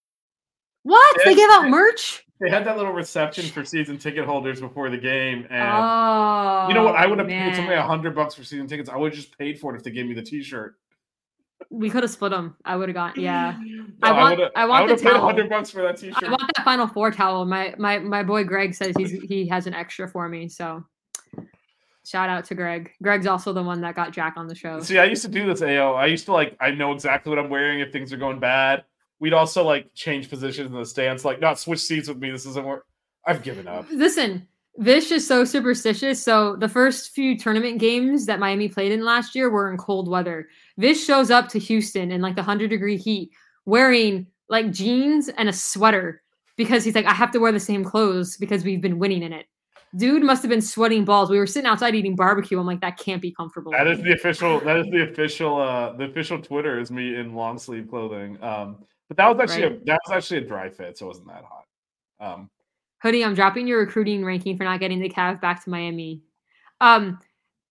What? 0.83 1.17
They 1.23 1.31
Yeah. 1.31 1.35
give 1.37 1.49
out 1.51 1.69
merch? 1.69 2.25
They 2.39 2.49
had 2.49 2.65
that 2.65 2.75
little 2.75 2.91
reception 2.93 3.45
for 3.45 3.63
season 3.63 3.99
ticket 3.99 4.25
holders 4.25 4.59
before 4.59 4.89
the 4.89 4.97
game, 4.97 5.45
and 5.51 5.61
Oh, 5.71 6.65
you 6.69 6.73
know 6.73 6.83
what? 6.83 6.95
I 6.95 7.05
oh, 7.05 7.09
would 7.09 7.19
have 7.19 7.27
paid 7.27 7.35
man. 7.39 7.53
somebody 7.55 7.77
a 7.77 7.83
hundred 7.83 8.15
bucks 8.15 8.33
for 8.33 8.43
season 8.43 8.65
tickets. 8.65 8.89
I 8.89 8.97
would 8.97 9.11
have 9.13 9.19
just 9.21 9.37
paid 9.37 9.59
for 9.59 9.73
it 9.73 9.77
if 9.77 9.83
they 9.83 9.91
gave 9.91 10.07
me 10.07 10.15
the 10.15 10.23
T-shirt. 10.23 10.75
We 11.69 11.91
could 11.91 12.01
have 12.01 12.11
split 12.11 12.31
them. 12.31 12.55
I 12.65 12.75
would 12.75 12.89
have 12.89 12.95
got 12.95 13.15
yeah. 13.15 13.55
No, 13.61 13.85
I 14.01 14.11
want- 14.11 14.39
would've- 14.39 14.51
I 14.55 14.65
want 14.65 14.85
would've 14.85 14.97
the 14.97 15.03
paid 15.05 15.11
towel. 15.13 15.21
hundred 15.23 15.49
bucks 15.49 15.69
for 15.69 15.83
that 15.83 15.97
T-shirt. 15.97 16.23
I 16.23 16.29
want 16.29 16.51
that 16.55 16.65
Final 16.65 16.87
Four 16.87 17.11
towel. 17.11 17.45
My 17.45 17.75
my 17.77 17.99
my 17.99 18.23
boy 18.23 18.43
Greg 18.43 18.73
says 18.73 18.95
he's 18.97 19.11
he 19.11 19.47
has 19.47 19.67
an 19.67 19.75
extra 19.75 20.07
for 20.07 20.27
me. 20.27 20.49
So 20.49 20.83
shout 22.03 22.27
out 22.29 22.45
to 22.45 22.55
Greg. 22.55 22.91
Greg's 23.03 23.27
also 23.27 23.53
the 23.53 23.61
one 23.61 23.81
that 23.81 23.93
got 23.93 24.11
Jack 24.11 24.33
on 24.37 24.47
the 24.47 24.55
show. 24.55 24.79
See, 24.79 24.97
I 24.97 25.03
used 25.03 25.21
to 25.21 25.27
do 25.29 25.45
this, 25.45 25.61
AO. 25.61 25.93
I 25.93 26.07
used 26.07 26.25
to 26.25 26.33
like, 26.33 26.57
I 26.59 26.71
know 26.71 26.91
exactly 26.91 27.29
what 27.29 27.37
I'm 27.37 27.51
wearing 27.51 27.79
if 27.81 27.91
things 27.93 28.11
are 28.11 28.17
going 28.17 28.39
bad. 28.39 28.83
We'd 29.21 29.33
also 29.33 29.63
like 29.63 29.93
change 29.93 30.31
positions 30.31 30.71
in 30.71 30.77
the 30.77 30.85
stands, 30.85 31.23
like 31.23 31.39
not 31.39 31.59
switch 31.59 31.79
seats 31.79 32.09
with 32.09 32.17
me. 32.17 32.31
This 32.31 32.47
isn't 32.47 32.65
work. 32.65 32.87
I've 33.25 33.43
given 33.43 33.67
up. 33.67 33.85
Listen, 33.91 34.47
Vish 34.77 35.11
is 35.11 35.27
so 35.27 35.45
superstitious. 35.45 36.23
So 36.23 36.55
the 36.55 36.67
first 36.67 37.11
few 37.11 37.37
tournament 37.37 37.77
games 37.79 38.25
that 38.25 38.39
Miami 38.39 38.67
played 38.67 38.91
in 38.91 39.05
last 39.05 39.35
year 39.35 39.51
were 39.51 39.71
in 39.71 39.77
cold 39.77 40.09
weather. 40.09 40.49
Vish 40.79 41.05
shows 41.05 41.29
up 41.29 41.49
to 41.49 41.59
Houston 41.59 42.11
in 42.11 42.19
like 42.19 42.35
the 42.35 42.41
hundred 42.41 42.71
degree 42.71 42.97
heat, 42.97 43.29
wearing 43.65 44.25
like 44.49 44.71
jeans 44.71 45.29
and 45.29 45.47
a 45.47 45.53
sweater 45.53 46.23
because 46.57 46.83
he's 46.83 46.95
like, 46.95 47.05
I 47.05 47.13
have 47.13 47.31
to 47.31 47.39
wear 47.39 47.51
the 47.51 47.59
same 47.59 47.83
clothes 47.83 48.37
because 48.37 48.63
we've 48.63 48.81
been 48.81 48.97
winning 48.97 49.21
in 49.21 49.33
it. 49.33 49.45
Dude 49.97 50.23
must 50.23 50.41
have 50.41 50.49
been 50.49 50.61
sweating 50.61 51.05
balls. 51.05 51.29
We 51.29 51.37
were 51.37 51.45
sitting 51.45 51.69
outside 51.69 51.93
eating 51.93 52.15
barbecue. 52.15 52.59
I'm 52.59 52.65
like, 52.65 52.81
that 52.81 52.97
can't 52.97 53.21
be 53.21 53.31
comfortable. 53.31 53.71
That 53.71 53.87
is 53.87 54.01
the 54.01 54.13
official. 54.13 54.61
That 54.61 54.77
is 54.77 54.87
the 54.87 55.03
official. 55.03 55.61
Uh, 55.61 55.93
the 55.93 56.05
official 56.05 56.41
Twitter 56.41 56.79
is 56.79 56.89
me 56.89 57.17
in 57.17 57.35
long 57.35 57.59
sleeve 57.59 57.87
clothing. 57.89 58.41
Um, 58.41 58.85
but 59.11 59.17
that 59.17 59.27
was 59.27 59.41
actually 59.51 59.63
a, 59.75 59.79
that 59.87 59.99
was 60.07 60.13
actually 60.15 60.37
a 60.37 60.47
dry 60.47 60.69
fit, 60.69 60.97
so 60.97 61.03
it 61.05 61.07
wasn't 61.09 61.27
that 61.27 61.43
hot. 61.43 61.65
Um, 62.21 62.49
Hoodie, 63.03 63.25
I'm 63.25 63.33
dropping 63.33 63.67
your 63.67 63.79
recruiting 63.79 64.23
ranking 64.23 64.55
for 64.55 64.63
not 64.63 64.79
getting 64.79 65.01
the 65.01 65.09
Cav 65.09 65.41
back 65.41 65.61
to 65.65 65.69
Miami. 65.69 66.21
Um, 66.79 67.19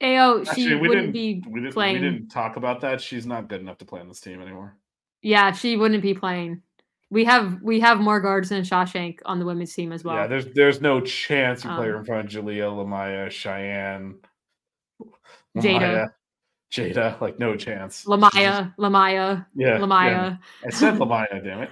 Ao, 0.03 0.45
she 0.45 0.51
actually, 0.51 0.75
we 0.75 0.89
wouldn't 0.89 1.13
didn't. 1.15 1.45
be 1.45 1.45
we 1.49 1.61
didn't. 1.61 1.73
playing. 1.73 1.95
We 1.95 2.01
didn't 2.11 2.29
talk 2.29 2.57
about 2.57 2.83
that. 2.83 3.01
She's 3.01 3.25
not 3.25 3.49
good 3.49 3.63
enough 3.63 3.79
to 3.79 3.87
play 3.87 4.01
on 4.01 4.09
this 4.09 4.21
team 4.21 4.43
anymore. 4.43 4.77
Yeah, 5.23 5.53
she 5.53 5.79
wouldn't 5.79 6.03
be 6.03 6.13
playing. 6.13 6.61
We 7.09 7.25
have 7.25 7.63
we 7.63 7.81
have 7.81 8.01
more 8.01 8.21
guards 8.21 8.51
than 8.51 8.63
Shawshank 8.63 9.21
on 9.25 9.39
the 9.39 9.47
women's 9.47 9.73
team 9.73 9.93
as 9.93 10.05
well. 10.05 10.17
yeah, 10.17 10.27
there's 10.27 10.45
there's 10.53 10.83
no 10.83 11.01
chance 11.01 11.65
you 11.65 11.71
play 11.71 11.87
her 11.87 11.95
Um, 11.95 12.01
in 12.01 12.05
front 12.05 12.27
of 12.27 12.45
Jalea, 12.45 12.71
Lamaya, 12.71 13.31
Cheyenne, 13.31 14.17
Jada. 15.57 15.81
Lamaya, 15.81 16.13
Jada. 16.71 17.21
Like 17.21 17.39
no 17.39 17.57
chance. 17.57 18.05
Lamaya, 18.07 18.75
Lamaya, 18.79 19.47
Yeah, 19.55 19.79
Lamaya. 19.79 20.11
yeah. 20.11 20.37
I 20.67 20.71
said 20.71 20.95
Lamaya, 20.99 21.43
damn 21.43 21.63
it. 21.63 21.71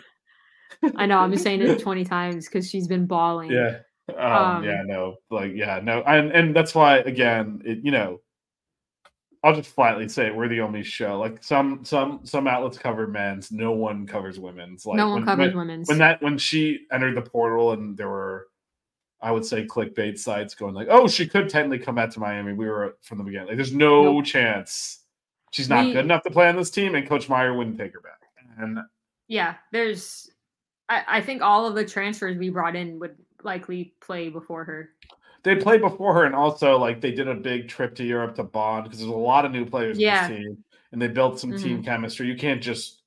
I 0.96 1.06
know 1.06 1.18
I'm 1.18 1.32
just 1.32 1.42
saying 1.44 1.62
it 1.62 1.78
20 1.80 2.04
times 2.04 2.46
because 2.46 2.68
she's 2.68 2.86
been 2.88 3.06
bawling. 3.06 3.50
Yeah. 3.50 3.78
Um, 4.16 4.56
Um, 4.56 4.64
yeah, 4.64 4.82
no, 4.86 5.16
like 5.30 5.52
yeah, 5.54 5.80
no, 5.82 6.02
and 6.06 6.32
and 6.32 6.56
that's 6.56 6.74
why 6.74 6.98
again, 6.98 7.60
it 7.64 7.80
you 7.82 7.90
know, 7.90 8.20
I'll 9.44 9.54
just 9.54 9.68
flatly 9.74 10.08
say 10.08 10.26
it, 10.28 10.34
we're 10.34 10.48
the 10.48 10.62
only 10.62 10.82
show. 10.82 11.18
Like 11.18 11.44
some 11.44 11.84
some 11.84 12.20
some 12.24 12.48
outlets 12.48 12.78
cover 12.78 13.06
men's, 13.06 13.52
no 13.52 13.72
one 13.72 14.06
covers 14.06 14.40
women's. 14.40 14.86
Like 14.86 14.96
no 14.96 15.08
one 15.10 15.16
when, 15.16 15.24
covers 15.26 15.48
when, 15.54 15.56
women's. 15.68 15.88
when 15.88 15.98
that 15.98 16.22
when 16.22 16.38
she 16.38 16.86
entered 16.90 17.16
the 17.16 17.22
portal 17.22 17.72
and 17.72 17.96
there 17.98 18.08
were, 18.08 18.47
I 19.20 19.32
would 19.32 19.44
say 19.44 19.66
clickbait 19.66 20.18
sites 20.18 20.54
going 20.54 20.74
like, 20.74 20.88
oh, 20.90 21.08
she 21.08 21.26
could 21.26 21.48
technically 21.48 21.84
come 21.84 21.94
back 21.96 22.10
to 22.10 22.20
Miami. 22.20 22.52
We 22.52 22.68
were 22.68 22.96
from 23.02 23.18
the 23.18 23.24
beginning. 23.24 23.48
Like, 23.48 23.56
there's 23.56 23.74
no 23.74 24.04
Nope. 24.04 24.24
chance 24.24 25.00
she's 25.50 25.68
not 25.68 25.86
We- 25.86 25.92
good 25.92 26.04
enough 26.04 26.22
to 26.22 26.30
play 26.30 26.48
on 26.48 26.56
this 26.56 26.70
team, 26.70 26.94
and 26.94 27.08
Coach 27.08 27.28
Meier 27.28 27.54
wouldn't 27.54 27.78
take 27.78 27.92
her 27.94 28.00
back. 28.00 28.20
And 28.58 28.78
yeah, 29.28 29.54
there's 29.72 30.30
I, 30.88 31.04
I 31.06 31.20
think 31.20 31.42
all 31.42 31.66
of 31.66 31.74
the 31.74 31.84
transfers 31.84 32.38
we 32.38 32.48
brought 32.48 32.74
in 32.76 32.98
would 33.00 33.16
likely 33.42 33.94
play 34.00 34.28
before 34.30 34.64
her. 34.64 34.90
they 35.42 35.54
played 35.56 35.80
before 35.80 36.14
her, 36.14 36.24
and 36.24 36.34
also 36.34 36.78
like 36.78 37.00
they 37.00 37.12
did 37.12 37.28
a 37.28 37.34
big 37.34 37.68
trip 37.68 37.94
to 37.96 38.04
Europe 38.04 38.34
to 38.36 38.42
bond 38.44 38.84
because 38.84 38.98
there's 39.00 39.10
a 39.10 39.14
lot 39.14 39.44
of 39.44 39.52
new 39.52 39.64
players 39.66 39.98
Yeah. 39.98 40.26
in 40.26 40.32
this 40.32 40.38
team, 40.46 40.64
and 40.92 41.02
they 41.02 41.08
built 41.08 41.38
some 41.38 41.50
Mm-hmm. 41.52 41.62
team 41.64 41.82
chemistry. 41.84 42.26
You 42.26 42.36
can't 42.36 42.62
just 42.62 43.02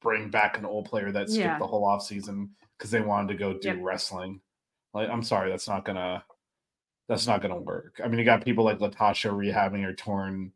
bring 0.00 0.30
back 0.30 0.56
an 0.58 0.64
old 0.64 0.84
player 0.86 1.10
that 1.12 1.28
skipped 1.28 1.44
Yeah. 1.44 1.58
the 1.58 1.66
whole 1.66 1.84
off 1.84 2.02
season 2.02 2.50
because 2.78 2.90
they 2.90 3.00
wanted 3.00 3.28
to 3.28 3.34
go 3.38 3.54
do 3.54 3.68
Yep. 3.68 3.78
wrestling. 3.80 4.40
Like, 4.96 5.10
I'm 5.10 5.22
sorry, 5.22 5.50
that's 5.50 5.68
not 5.68 5.84
gonna 5.84 6.24
that's 7.06 7.26
not 7.26 7.42
gonna 7.42 7.60
work. 7.60 8.00
I 8.02 8.08
mean, 8.08 8.18
you 8.18 8.24
got 8.24 8.42
people 8.42 8.64
like 8.64 8.78
Latasha 8.78 9.30
rehabbing 9.30 9.84
her 9.84 9.92
torn 9.92 10.52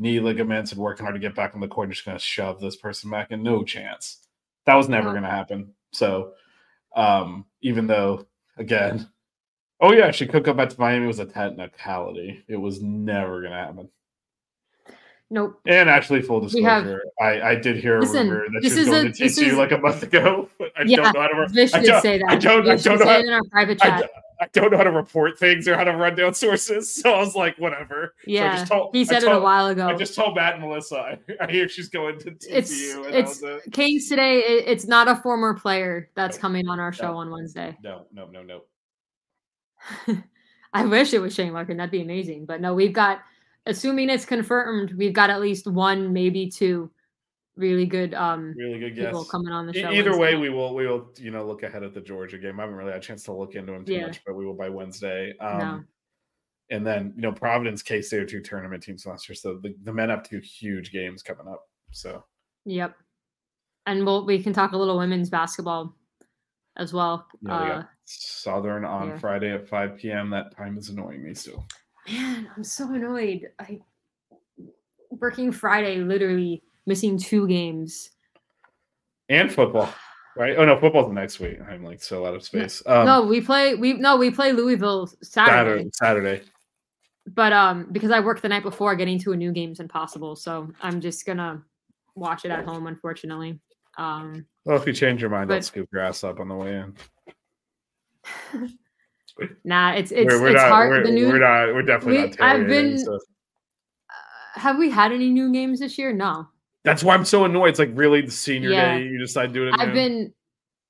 knee 0.00 0.18
ligaments 0.18 0.72
and 0.72 0.80
working 0.80 1.04
hard 1.04 1.14
to 1.14 1.20
get 1.20 1.36
back 1.36 1.54
on 1.54 1.60
the 1.60 1.68
court. 1.68 1.86
and 1.86 1.94
Just 1.94 2.04
gonna 2.04 2.18
shove 2.18 2.60
this 2.60 2.74
person 2.74 3.08
back 3.08 3.28
and 3.30 3.44
no 3.44 3.62
chance. 3.62 4.26
That 4.66 4.74
was 4.74 4.88
never 4.88 5.14
gonna 5.14 5.30
happen. 5.30 5.72
So, 5.92 6.32
um, 6.96 7.46
even 7.62 7.86
though 7.86 8.26
again, 8.56 9.08
oh 9.80 9.92
yeah, 9.92 10.10
she 10.10 10.26
could 10.26 10.42
go 10.42 10.54
back 10.54 10.70
to 10.70 10.80
Miami 10.80 11.06
was 11.06 11.20
a 11.20 11.26
technicality. 11.26 12.42
It 12.48 12.56
was 12.56 12.82
never 12.82 13.42
gonna 13.42 13.54
happen. 13.54 13.88
Nope. 15.30 15.60
And 15.66 15.88
actually, 15.88 16.22
full 16.22 16.40
We 16.40 16.62
have- 16.62 16.84
disclosure, 16.84 17.02
I, 17.20 17.40
I 17.50 17.54
did 17.56 17.76
hear 17.76 17.96
a 17.98 18.00
Listen, 18.00 18.28
rumor 18.30 18.44
that 18.52 18.62
this 18.62 18.72
she 18.74 18.78
was 18.80 18.88
going 18.88 19.06
a- 19.08 19.12
to 19.12 19.24
TCU 19.24 19.42
is- 19.48 19.56
like 19.56 19.72
a 19.72 19.78
month 19.78 20.02
ago. 20.02 20.48
I 20.76 20.82
Yeah, 20.84 20.96
don't 20.98 21.14
know 21.14 21.20
how 21.22 21.28
to. 21.28 21.40
Re- 21.40 21.46
Vish 21.48 21.74
I 21.74 21.82
don't, 21.82 22.02
say 22.02 22.18
that. 22.18 22.28
I 22.30 22.36
don't. 22.36 22.68
I 22.68 22.76
don't 22.76 22.98
know. 23.00 23.04
How, 23.06 23.18
in 23.20 23.28
our 23.30 23.40
private 23.50 23.82
I, 23.82 23.86
chat. 23.88 24.00
don't- 24.00 24.10
I 24.40 24.46
don't 24.52 24.72
know 24.72 24.76
how 24.76 24.82
to 24.84 24.90
report 24.90 25.38
things 25.38 25.66
or 25.68 25.76
how 25.76 25.84
to 25.84 25.92
run 25.96 26.16
down 26.16 26.34
sources. 26.34 26.92
So 26.94 27.14
I 27.14 27.18
was 27.20 27.34
like, 27.36 27.56
whatever. 27.58 28.14
So 28.24 28.30
I 28.30 28.32
yeah, 28.32 28.56
just 28.58 28.70
told- 28.70 28.94
he 28.94 29.00
I 29.02 29.04
said 29.04 29.22
it 29.22 29.32
a 29.32 29.38
while 29.40 29.68
ago. 29.68 29.86
I 29.86 29.94
just 29.94 30.14
told 30.14 30.34
Matt 30.36 30.54
and 30.54 30.62
Melissa. 30.64 30.96
I, 30.98 31.18
I 31.40 31.50
hear 31.50 31.68
she's 31.68 31.88
going 31.88 32.18
to 32.20 32.32
TCU. 32.32 32.44
it's 32.50 33.00
it's 33.40 33.42
it. 33.42 33.72
Canes 33.72 34.08
today. 34.08 34.40
It, 34.40 34.64
it's 34.68 34.86
not 34.86 35.08
a 35.08 35.16
former 35.16 35.54
player 35.54 36.10
that's 36.16 36.36
No. 36.36 36.40
coming 36.42 36.68
on 36.68 36.78
our 36.80 36.92
show 36.92 37.12
No. 37.12 37.18
on 37.18 37.30
Wednesday. 37.30 37.76
No, 37.82 38.06
no, 38.12 38.26
no, 38.26 38.42
no. 38.42 38.60
I 40.72 40.84
wish 40.84 41.12
it 41.14 41.20
was 41.20 41.34
Shane 41.34 41.52
Larkin. 41.52 41.76
That'd 41.76 41.92
be 41.92 42.02
amazing. 42.02 42.46
But 42.46 42.60
no, 42.60 42.74
we've 42.74 42.92
got, 42.92 43.20
assuming 43.66 44.10
it's 44.10 44.24
confirmed, 44.24 44.94
we've 44.94 45.12
got 45.12 45.30
at 45.30 45.40
least 45.40 45.66
one, 45.66 46.12
maybe 46.12 46.50
two 46.50 46.90
really 47.56 47.86
good 47.86 48.14
um 48.14 48.52
Really 48.56 48.80
good 48.80 48.96
people 48.96 49.22
guess. 49.22 49.30
coming 49.30 49.52
on 49.52 49.66
the 49.66 49.72
show. 49.72 49.90
Either 49.90 50.18
way, 50.18 50.36
we 50.36 50.50
will 50.50 50.74
we 50.74 50.86
will 50.86 51.12
you 51.18 51.30
know 51.30 51.46
look 51.46 51.62
ahead 51.62 51.82
at 51.84 51.94
the 51.94 52.00
Georgia 52.00 52.38
game. 52.38 52.58
I 52.58 52.64
haven't 52.64 52.76
really 52.76 52.92
had 52.92 53.00
a 53.00 53.04
chance 53.04 53.22
to 53.24 53.32
look 53.32 53.54
into 53.54 53.72
them 53.72 53.84
too 53.84 53.92
Yeah. 53.94 54.06
much, 54.06 54.20
but 54.26 54.34
we 54.34 54.44
will 54.44 54.54
by 54.54 54.68
Wednesday. 54.68 55.36
Um, 55.38 55.58
No. 55.58 55.84
And 56.70 56.84
then 56.86 57.12
you 57.14 57.22
know 57.22 57.32
Providence, 57.32 57.82
K 57.82 58.00
State 58.02 58.28
two 58.28 58.40
tournament 58.40 58.82
teams 58.82 59.06
last 59.06 59.28
year, 59.28 59.36
so 59.36 59.58
the, 59.62 59.74
the 59.84 59.92
men 59.92 60.08
have 60.08 60.22
two 60.24 60.40
huge 60.40 60.90
games 60.92 61.22
coming 61.22 61.46
up. 61.46 61.62
So 61.92 62.24
Yep. 62.64 62.96
And 63.86 64.04
we'll 64.04 64.24
we 64.26 64.42
can 64.42 64.52
talk 64.52 64.72
a 64.72 64.76
little 64.76 64.98
women's 64.98 65.28
basketball 65.30 65.94
as 66.76 66.92
well. 66.92 67.26
Yeah, 67.42 67.52
uh, 67.54 67.82
Southern 68.06 68.84
on 68.84 69.10
yeah. 69.10 69.18
Friday 69.18 69.52
at 69.52 69.68
5 69.68 69.96
p.m. 69.98 70.30
That 70.30 70.56
time 70.56 70.76
is 70.78 70.88
annoying 70.88 71.22
me 71.22 71.34
still. 71.34 71.64
Man, 72.10 72.48
I'm 72.56 72.64
so 72.64 72.92
annoyed. 72.92 73.48
I 73.58 73.80
working 75.10 75.52
Friday, 75.52 75.98
literally 75.98 76.62
missing 76.86 77.16
two 77.18 77.46
games. 77.46 78.10
And 79.28 79.50
football, 79.52 79.88
right? 80.36 80.56
Oh 80.58 80.64
no, 80.64 80.78
football's 80.78 81.08
the 81.08 81.14
next 81.14 81.40
week. 81.40 81.58
I'm 81.68 81.84
like 81.84 82.02
so 82.02 82.26
out 82.26 82.34
of 82.34 82.42
space. 82.44 82.82
Um, 82.86 83.06
no, 83.06 83.22
we 83.24 83.40
play 83.40 83.74
we 83.74 83.94
no 83.94 84.16
we 84.16 84.30
play 84.30 84.52
Louisville 84.52 85.06
Saturday, 85.22 85.88
Saturday. 85.92 86.38
Saturday. 86.38 86.42
but 87.28 87.52
um 87.52 87.88
because 87.92 88.10
I 88.10 88.20
work 88.20 88.40
the 88.42 88.48
night 88.48 88.62
before, 88.64 88.94
getting 88.96 89.18
to 89.20 89.32
a 89.32 89.36
new 89.36 89.52
game's 89.52 89.80
impossible. 89.80 90.36
So 90.36 90.70
I'm 90.82 91.00
just 91.00 91.24
gonna 91.26 91.62
watch 92.14 92.44
it 92.44 92.50
at 92.50 92.64
home, 92.64 92.86
unfortunately. 92.86 93.60
Um, 93.96 94.44
Well, 94.64 94.76
if 94.76 94.86
you 94.86 94.92
change 94.92 95.20
your 95.20 95.30
mind, 95.30 95.50
I'll 95.50 95.58
But- 95.58 95.64
scoop 95.64 95.88
your 95.92 96.02
ass 96.02 96.24
up 96.24 96.40
on 96.40 96.48
the 96.48 96.54
way 96.56 96.74
in. 96.76 96.94
nah, 99.64 99.92
it's 99.92 100.12
it's 100.12 100.32
we're, 100.32 100.40
we're 100.40 100.48
it's 100.48 100.62
not, 100.62 100.70
hard. 100.70 100.90
We're, 100.90 101.04
the 101.04 101.10
new 101.12 101.28
we're 101.28 101.38
not. 101.38 101.74
We're 101.74 101.82
definitely 101.82 102.22
we- 102.22 102.28
not. 102.28 102.40
I've 102.40 102.66
been- 102.66 102.98
so- 102.98 103.18
have 104.54 104.78
we 104.78 104.88
had 104.88 105.10
any 105.12 105.30
new 105.30 105.52
games 105.52 105.80
this 105.80 105.98
year? 105.98 106.12
No. 106.12 106.46
That's 106.84 107.02
why 107.02 107.14
I'm 107.14 107.24
so 107.24 107.44
annoyed. 107.44 107.70
It's 107.70 107.78
like 107.80 107.90
really 107.94 108.20
the 108.20 108.30
senior 108.30 108.70
Yeah. 108.70 108.98
day. 108.98 109.04
You 109.04 109.18
decide 109.18 109.48
to 109.48 109.52
do 109.52 109.66
it. 109.66 109.74
I've 109.78 109.88
noon? 109.88 109.94
been 109.94 110.34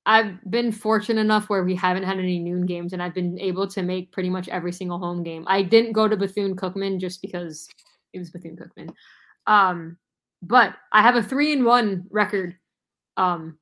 I've 0.07 0.50
been 0.50 0.70
fortunate 0.70 1.20
enough 1.22 1.48
where 1.48 1.64
we 1.64 1.74
haven't 1.74 2.02
had 2.02 2.18
any 2.18 2.38
noon 2.38 2.66
games 2.66 2.92
and 2.92 3.02
I've 3.02 3.14
been 3.14 3.38
able 3.40 3.66
to 3.68 3.80
make 3.83 4.12
pretty 4.12 4.28
much 4.28 4.48
every 4.48 4.70
single 4.72 4.98
home 4.98 5.22
game. 5.22 5.44
I 5.46 5.62
didn't 5.62 5.92
go 5.92 6.07
to 6.09 6.16
Bethune 6.16 6.54
Cookman 6.57 7.00
just 7.00 7.22
because 7.22 7.66
it 8.12 8.18
was 8.18 8.30
Bethune 8.30 8.57
Cookman. 8.57 8.92
Um 9.46 9.96
but 10.42 10.74
I 10.92 11.00
have 11.00 11.16
a 11.16 11.22
3 11.22 11.54
and 11.54 11.64
1 11.64 12.04
record 12.11 12.54
um 13.16 13.57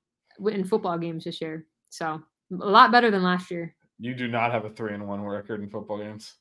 in 0.44 0.64
football 0.64 0.98
games 0.98 1.22
this 1.24 1.40
year. 1.40 1.64
So 1.90 2.20
a 2.50 2.54
lot 2.66 2.90
better 2.90 3.12
than 3.12 3.22
last 3.22 3.48
year. 3.52 3.72
You 4.02 4.16
do 4.16 4.26
not 4.26 4.50
have 4.50 4.64
a 4.64 4.70
three 4.70 4.94
and 4.94 5.06
one 5.06 5.22
record 5.24 5.62
in 5.62 5.70
football 5.70 5.98
games. 5.98 6.34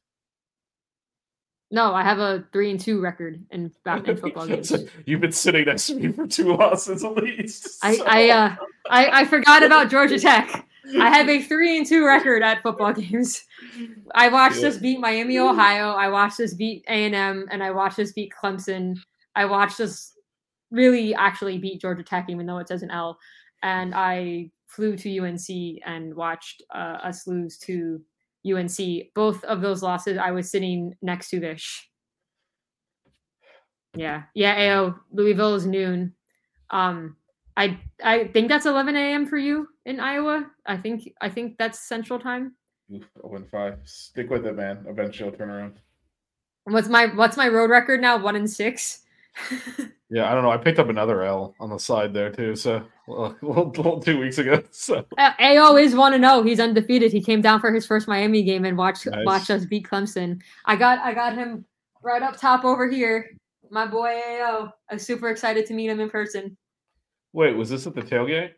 No, 1.70 1.94
I 1.94 2.02
have 2.04 2.18
a 2.18 2.44
3 2.52 2.72
and 2.72 2.80
2 2.80 3.00
record 3.00 3.46
in 3.52 3.72
bat 3.86 4.06
in 4.08 4.18
football 4.18 4.48
games. 4.48 4.74
You've 5.06 5.22
been 5.22 5.32
sitting 5.32 5.66
next 5.66 5.88
to 5.88 5.96
me 5.96 6.12
for 6.12 6.26
two 6.28 6.54
losses 6.58 7.04
at 7.04 7.14
least. 7.16 7.78
I 7.84 7.96
so- 7.98 8.04
I 8.08 8.30
uh 8.32 8.56
I, 8.90 9.22
I 9.22 9.26
forgot 9.26 9.62
about 9.64 9.90
Georgia 9.92 10.20
Tech. 10.20 10.68
I 11.00 11.10
have 11.10 11.30
a 11.30 11.40
three 11.44 11.78
and 11.78 11.86
two 11.86 12.04
record 12.04 12.42
at 12.42 12.64
football 12.64 12.92
games. 12.94 13.46
I 14.16 14.28
watched 14.30 14.58
Yeah. 14.62 14.70
us 14.70 14.78
beat 14.80 15.00
Miami, 15.00 15.38
Ohio. 15.38 15.92
I 15.92 16.10
watched 16.10 16.40
us 16.40 16.56
beat 16.56 16.84
A 16.88 17.06
and 17.06 17.14
M, 17.16 17.48
and 17.52 17.62
I 17.64 17.70
watched 17.70 18.00
us 18.00 18.12
beat 18.12 18.34
Clemson. 18.34 18.98
I 19.36 19.46
watched 19.46 19.80
us 19.80 20.14
really 20.72 21.14
actually 21.14 21.60
beat 21.60 21.80
Georgia 21.80 22.02
Tech, 22.04 22.26
even 22.28 22.48
though 22.48 22.58
it 22.58 22.68
says 22.68 22.82
an 22.82 22.90
L. 22.90 23.20
And 23.62 23.94
I 23.94 24.50
flew 24.72 24.96
to 24.96 25.20
UNC 25.20 25.82
and 25.86 26.16
watched 26.16 26.64
uh, 26.74 26.98
us 27.04 27.28
lose 27.28 27.58
to 27.60 28.02
UNC. 28.50 28.78
Both 29.14 29.44
of 29.44 29.62
those 29.62 29.84
losses, 29.84 30.18
I 30.18 30.32
was 30.32 30.50
sitting 30.50 30.96
next 31.02 31.30
to 31.30 31.40
Vish. 31.40 31.90
Yeah, 33.94 34.24
yeah. 34.34 34.80
Ao 34.80 34.96
Louisville 35.12 35.56
is 35.56 35.66
noon. 35.66 36.14
Um, 36.70 37.18
I 37.58 37.78
I 38.02 38.28
think 38.28 38.48
that's 38.48 38.66
11 38.66 38.96
a.m. 38.96 39.28
for 39.28 39.38
you 39.38 39.68
in 39.86 40.00
Iowa. 40.00 40.50
I 40.66 40.78
think 40.78 41.12
I 41.20 41.30
think 41.30 41.58
that's 41.58 41.88
Central 41.88 42.18
Time. 42.18 42.56
Oof, 42.94 43.04
I 43.24 43.42
five. 43.52 43.80
Stick 43.84 44.30
with 44.30 44.46
it, 44.46 44.56
man. 44.56 44.86
Eventually, 44.88 45.30
I'll 45.30 45.36
turn 45.36 45.50
around. 45.50 45.74
What's 46.64 46.88
my 46.88 47.08
what's 47.08 47.36
my 47.36 47.50
road 47.50 47.70
record 47.70 48.02
now? 48.02 48.18
One 48.18 48.38
and 48.38 48.50
six. 48.50 49.02
Yeah, 50.14 50.30
I 50.30 50.34
don't 50.34 50.44
know. 50.44 50.52
I 50.52 50.58
picked 50.58 50.78
up 50.78 50.90
another 50.90 51.24
L 51.24 51.56
on 51.62 51.70
the 51.70 51.78
side 51.78 52.14
there 52.14 52.30
too. 52.30 52.54
So, 52.54 52.84
well, 53.08 54.02
two 54.04 54.20
weeks 54.20 54.38
ago. 54.40 54.62
So, 54.72 55.06
Ao 55.18 55.78
is 55.78 55.96
one 55.96 56.12
to 56.12 56.18
oh, 56.18 56.20
know. 56.20 56.44
He's 56.44 56.60
undefeated. 56.60 57.14
He 57.14 57.22
came 57.22 57.42
down 57.42 57.62
for 57.62 57.74
his 57.74 57.86
first 57.86 58.10
Miami 58.10 58.44
game 58.44 58.66
and 58.66 58.78
watched 58.78 59.06
Nice. 59.06 59.26
watched 59.26 59.50
us 59.50 59.64
beat 59.66 59.88
Clemson. 59.88 60.42
I 60.66 60.76
got 60.76 61.00
I 61.00 61.14
got 61.14 61.34
him 61.34 61.64
right 62.04 62.22
up 62.22 62.36
top 62.38 62.66
over 62.66 62.90
here. 62.90 63.30
My 63.70 63.86
boy 63.88 64.20
Ao. 64.42 64.74
I'm 64.90 65.00
super 65.00 65.30
excited 65.30 65.66
to 65.68 65.74
meet 65.74 65.90
him 65.90 66.02
in 66.02 66.10
person. 66.10 66.58
wait, 67.32 67.56
was 67.56 67.70
this 67.70 67.88
at 67.88 67.96
the 67.96 68.02
tailgate? 68.02 68.52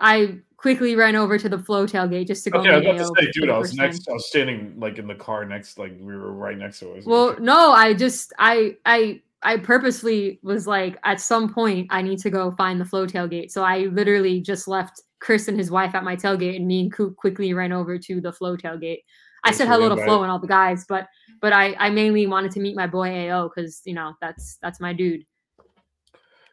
I 0.00 0.38
quickly 0.56 0.96
ran 0.96 1.16
over 1.16 1.38
to 1.38 1.50
the 1.50 1.58
flow 1.58 1.86
tailgate 1.86 2.28
just 2.28 2.44
to 2.44 2.50
go 2.50 2.60
Okay, 2.60 2.70
I 2.70 2.76
was 2.78 2.86
about 2.86 3.14
to 3.14 3.22
say, 3.26 3.30
dude, 3.32 3.50
I 3.50 3.58
was 3.58 3.70
time. 3.74 3.86
next. 3.86 4.08
I 4.08 4.12
was 4.14 4.26
standing 4.26 4.74
like 4.80 4.96
in 4.98 5.06
the 5.06 5.14
car 5.14 5.44
next, 5.44 5.78
like 5.78 5.92
we 6.00 6.16
were 6.16 6.32
right 6.32 6.56
next 6.56 6.78
to 6.80 6.94
it. 6.94 7.04
Well, 7.04 7.36
no, 7.38 7.72
I 7.72 7.92
just 7.92 8.32
I 8.38 8.76
I 8.86 9.20
I 9.46 9.56
purposely 9.58 10.40
was 10.42 10.66
like 10.66 10.98
at 11.04 11.20
some 11.20 11.52
point 11.52 11.86
I 11.90 12.02
need 12.02 12.18
to 12.20 12.30
go 12.30 12.50
find 12.50 12.80
the 12.80 12.84
flow 12.84 13.06
tailgate. 13.06 13.50
So 13.52 13.62
I 13.62 13.84
literally 13.92 14.40
just 14.40 14.66
left 14.66 15.00
Chris 15.20 15.46
and 15.46 15.56
his 15.56 15.70
wife 15.70 15.94
at 15.94 16.02
my 16.02 16.16
tailgate 16.16 16.56
and 16.56 16.66
me 16.66 16.80
and 16.80 16.92
Coop 16.92 17.14
quickly 17.16 17.54
ran 17.54 17.72
over 17.72 17.96
to 17.96 18.20
the 18.20 18.32
flow 18.32 18.56
tailgate. 18.56 18.98
I 19.44 19.52
said 19.52 19.68
hello 19.68 19.88
to. 19.94 20.02
Flo 20.04 20.22
and 20.22 20.30
all 20.32 20.40
the 20.40 20.48
guys, 20.48 20.84
but 20.88 21.06
but 21.40 21.52
I 21.52 21.74
I 21.78 21.90
mainly 21.90 22.26
wanted 22.26 22.50
to 22.52 22.60
meet 22.60 22.74
my 22.74 22.88
boy 22.88 23.30
AO 23.30 23.48
because 23.48 23.82
you 23.84 23.94
know 23.94 24.14
that's 24.20 24.58
that's 24.60 24.80
my 24.80 24.92
dude. 24.92 25.24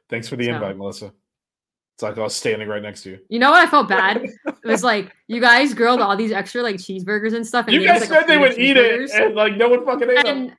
Thanks 0.10 0.28
for 0.28 0.36
the 0.36 0.46
So- 0.46 0.54
invite, 0.54 0.78
Melissa. 0.78 1.12
It's 1.96 2.02
like 2.04 2.18
I 2.18 2.22
was 2.22 2.36
standing 2.36 2.68
right 2.68 2.82
next 2.82 3.04
to 3.04 3.12
you. 3.12 3.20
You 3.30 3.40
know 3.40 3.52
what 3.52 3.68
I 3.68 3.70
felt 3.70 3.88
bad? 4.00 4.18
it 4.24 4.32
was 4.64 4.84
like 4.84 5.12
you 5.28 5.40
guys 5.42 5.74
grilled 5.74 6.02
all 6.02 6.16
these 6.16 6.32
extra 6.32 6.62
like 6.62 6.76
cheeseburgers 6.78 7.34
and 7.34 7.46
stuff. 7.46 7.66
And 7.68 7.76
You 7.76 7.86
guys 7.86 8.02
like, 8.02 8.10
said 8.10 8.24
they 8.28 8.38
would 8.38 8.58
eat 8.58 8.78
it, 8.78 9.10
and 9.12 9.36
like 9.36 9.58
no 9.58 9.70
one 9.70 9.84
fucking 9.86 10.10
ate 10.10 10.24
them. 10.26 10.52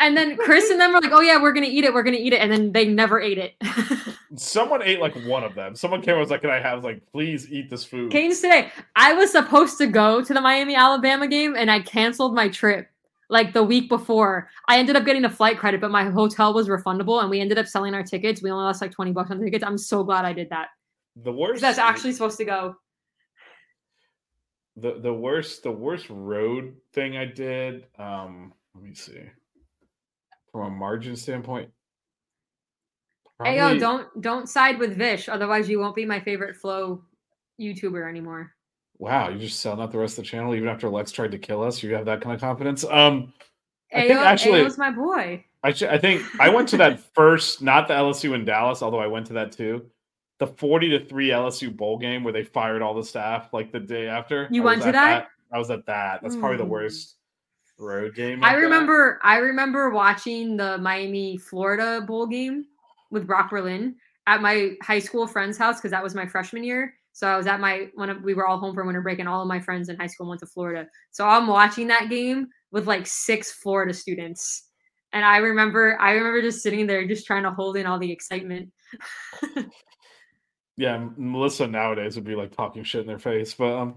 And 0.00 0.16
then 0.16 0.36
Chris 0.36 0.70
and 0.70 0.80
them 0.80 0.92
were 0.92 1.00
like, 1.00 1.12
"Oh 1.12 1.20
yeah, 1.20 1.40
we're 1.40 1.52
gonna 1.52 1.66
eat 1.66 1.84
it. 1.84 1.92
We're 1.92 2.02
gonna 2.02 2.16
eat 2.16 2.32
it," 2.32 2.40
and 2.40 2.50
then 2.52 2.72
they 2.72 2.86
never 2.86 3.20
ate 3.20 3.38
it. 3.38 3.54
Someone 4.36 4.82
ate 4.82 5.00
like 5.00 5.14
one 5.26 5.42
of 5.44 5.54
them. 5.54 5.74
Someone 5.74 6.02
came 6.02 6.12
and 6.14 6.20
was 6.20 6.30
like, 6.30 6.42
"Can 6.42 6.50
I 6.50 6.60
have?" 6.60 6.78
I 6.84 6.88
like, 6.88 7.06
"Please 7.12 7.50
eat 7.50 7.70
this 7.70 7.84
food." 7.84 8.12
Canes 8.12 8.40
today. 8.40 8.70
I 8.96 9.12
was 9.14 9.32
supposed 9.32 9.78
to 9.78 9.86
go 9.86 10.22
to 10.22 10.34
the 10.34 10.40
Miami 10.40 10.74
Alabama 10.74 11.26
game, 11.26 11.54
and 11.56 11.70
I 11.70 11.80
canceled 11.80 12.34
my 12.34 12.48
trip 12.48 12.88
like 13.30 13.52
the 13.52 13.62
week 13.62 13.88
before. 13.88 14.48
I 14.68 14.78
ended 14.78 14.96
up 14.96 15.04
getting 15.04 15.24
a 15.24 15.30
flight 15.30 15.58
credit, 15.58 15.80
but 15.80 15.90
my 15.90 16.04
hotel 16.04 16.52
was 16.54 16.68
refundable, 16.68 17.20
and 17.20 17.30
we 17.30 17.40
ended 17.40 17.58
up 17.58 17.66
selling 17.66 17.94
our 17.94 18.02
tickets. 18.02 18.42
We 18.42 18.50
only 18.50 18.64
lost 18.64 18.80
like 18.82 18.92
twenty 18.92 19.12
bucks 19.12 19.30
on 19.30 19.38
the 19.38 19.44
tickets. 19.46 19.64
I'm 19.64 19.78
so 19.78 20.04
glad 20.04 20.24
I 20.24 20.32
did 20.32 20.50
that 20.50 20.68
The 21.16 21.32
worst. 21.32 21.60
that's 21.62 21.78
actually 21.78 22.12
supposed 22.12 22.36
to 22.38 22.44
go. 22.44 22.76
the 24.76 24.98
the 25.00 25.12
worst. 25.12 25.62
The 25.62 25.72
worst 25.72 26.06
road 26.10 26.76
thing 26.92 27.16
I 27.16 27.24
did. 27.24 27.86
Um, 27.98 28.52
let 28.74 28.84
me 28.84 28.94
see. 28.94 29.20
From 30.58 30.66
a 30.72 30.76
margin 30.76 31.14
standpoint. 31.14 31.70
Ayo, 33.40 33.58
probably- 33.58 33.78
don't 33.78 34.20
don't 34.20 34.48
side 34.48 34.78
with 34.80 34.96
Vish, 34.96 35.28
otherwise 35.28 35.68
you 35.68 35.78
won't 35.78 35.94
be 35.94 36.04
my 36.04 36.18
favorite 36.18 36.56
flow 36.56 37.04
YouTuber 37.60 38.08
anymore. 38.08 38.52
Wow, 38.98 39.28
you're 39.28 39.38
just 39.38 39.60
selling 39.60 39.80
out 39.80 39.92
the 39.92 39.98
rest 39.98 40.18
of 40.18 40.24
the 40.24 40.28
channel 40.28 40.56
even 40.56 40.68
after 40.68 40.88
Lex 40.88 41.12
tried 41.12 41.30
to 41.30 41.38
kill 41.38 41.62
us. 41.62 41.80
You 41.80 41.94
have 41.94 42.06
that 42.06 42.20
kind 42.20 42.34
of 42.34 42.40
confidence. 42.40 42.84
Um, 42.84 43.32
I 43.94 44.08
think 44.08 44.18
Ayo, 44.18 44.24
actually- 44.24 44.60
Ayo's 44.64 44.78
my 44.78 44.90
boy. 44.90 45.44
I 45.62 45.72
sh- 45.72 45.82
I 45.84 45.98
think 45.98 46.22
I 46.40 46.48
went 46.48 46.68
to 46.70 46.76
that 46.78 46.98
first, 47.14 47.62
not 47.62 47.86
the 47.86 47.94
LSU 47.94 48.34
in 48.34 48.44
Dallas, 48.44 48.82
although 48.82 48.98
I 49.00 49.06
went 49.06 49.26
to 49.28 49.34
that 49.34 49.52
too. 49.52 49.88
The 50.40 50.48
forty 50.48 50.88
to 50.90 51.04
three 51.04 51.28
LSU 51.28 51.74
bowl 51.76 51.98
game 51.98 52.24
where 52.24 52.32
they 52.32 52.42
fired 52.42 52.82
all 52.82 52.94
the 52.94 53.04
staff 53.04 53.52
like 53.52 53.70
the 53.70 53.80
day 53.80 54.08
after. 54.08 54.48
You 54.50 54.62
I 54.62 54.64
went 54.64 54.78
was 54.78 54.84
to 54.86 54.88
at 54.88 54.92
that? 54.92 55.28
I 55.52 55.58
was 55.58 55.70
at 55.70 55.86
that. 55.86 56.20
That's 56.22 56.34
probably 56.36 56.58
the 56.58 56.64
Mm. 56.64 56.68
worst 56.68 57.14
road 57.78 58.14
game. 58.14 58.42
I 58.42 58.48
like 58.48 58.56
that. 58.56 58.62
remember 58.62 59.18
I 59.22 59.38
remember 59.38 59.90
watching 59.90 60.56
the 60.56 60.78
Miami 60.78 61.36
Florida 61.36 62.04
bowl 62.06 62.26
game 62.26 62.66
with 63.10 63.26
Brock 63.26 63.50
Berlin 63.50 63.96
at 64.26 64.42
my 64.42 64.72
high 64.82 64.98
school 64.98 65.26
friend's 65.26 65.56
house 65.56 65.76
because 65.76 65.90
that 65.90 66.02
was 66.02 66.14
my 66.14 66.26
freshman 66.26 66.64
year. 66.64 66.94
So 67.12 67.26
I 67.26 67.36
was 67.36 67.46
at 67.46 67.60
my 67.60 67.88
one 67.94 68.10
of 68.10 68.22
we 68.22 68.34
were 68.34 68.46
all 68.46 68.58
home 68.58 68.74
for 68.74 68.84
winter 68.84 69.00
break 69.00 69.18
and 69.18 69.28
all 69.28 69.42
of 69.42 69.48
my 69.48 69.60
friends 69.60 69.88
in 69.88 69.96
high 69.96 70.06
school 70.06 70.28
went 70.28 70.40
to 70.40 70.46
Florida. 70.46 70.86
So 71.10 71.26
I'm 71.26 71.46
watching 71.46 71.88
that 71.88 72.10
game 72.10 72.48
with 72.70 72.86
like 72.86 73.06
six 73.06 73.52
Florida 73.52 73.94
students. 73.94 74.64
And 75.12 75.24
I 75.24 75.38
remember 75.38 75.98
I 76.00 76.12
remember 76.12 76.42
just 76.42 76.62
sitting 76.62 76.86
there 76.86 77.06
just 77.06 77.26
trying 77.26 77.44
to 77.44 77.50
hold 77.50 77.76
in 77.76 77.86
all 77.86 77.98
the 77.98 78.12
excitement. 78.12 78.70
Yeah, 80.78 81.08
Melissa 81.16 81.66
nowadays 81.66 82.14
would 82.14 82.24
be 82.24 82.36
like 82.36 82.54
talking 82.54 82.84
shit 82.84 83.00
in 83.00 83.08
their 83.08 83.18
face, 83.18 83.52
but 83.52 83.76
um, 83.76 83.96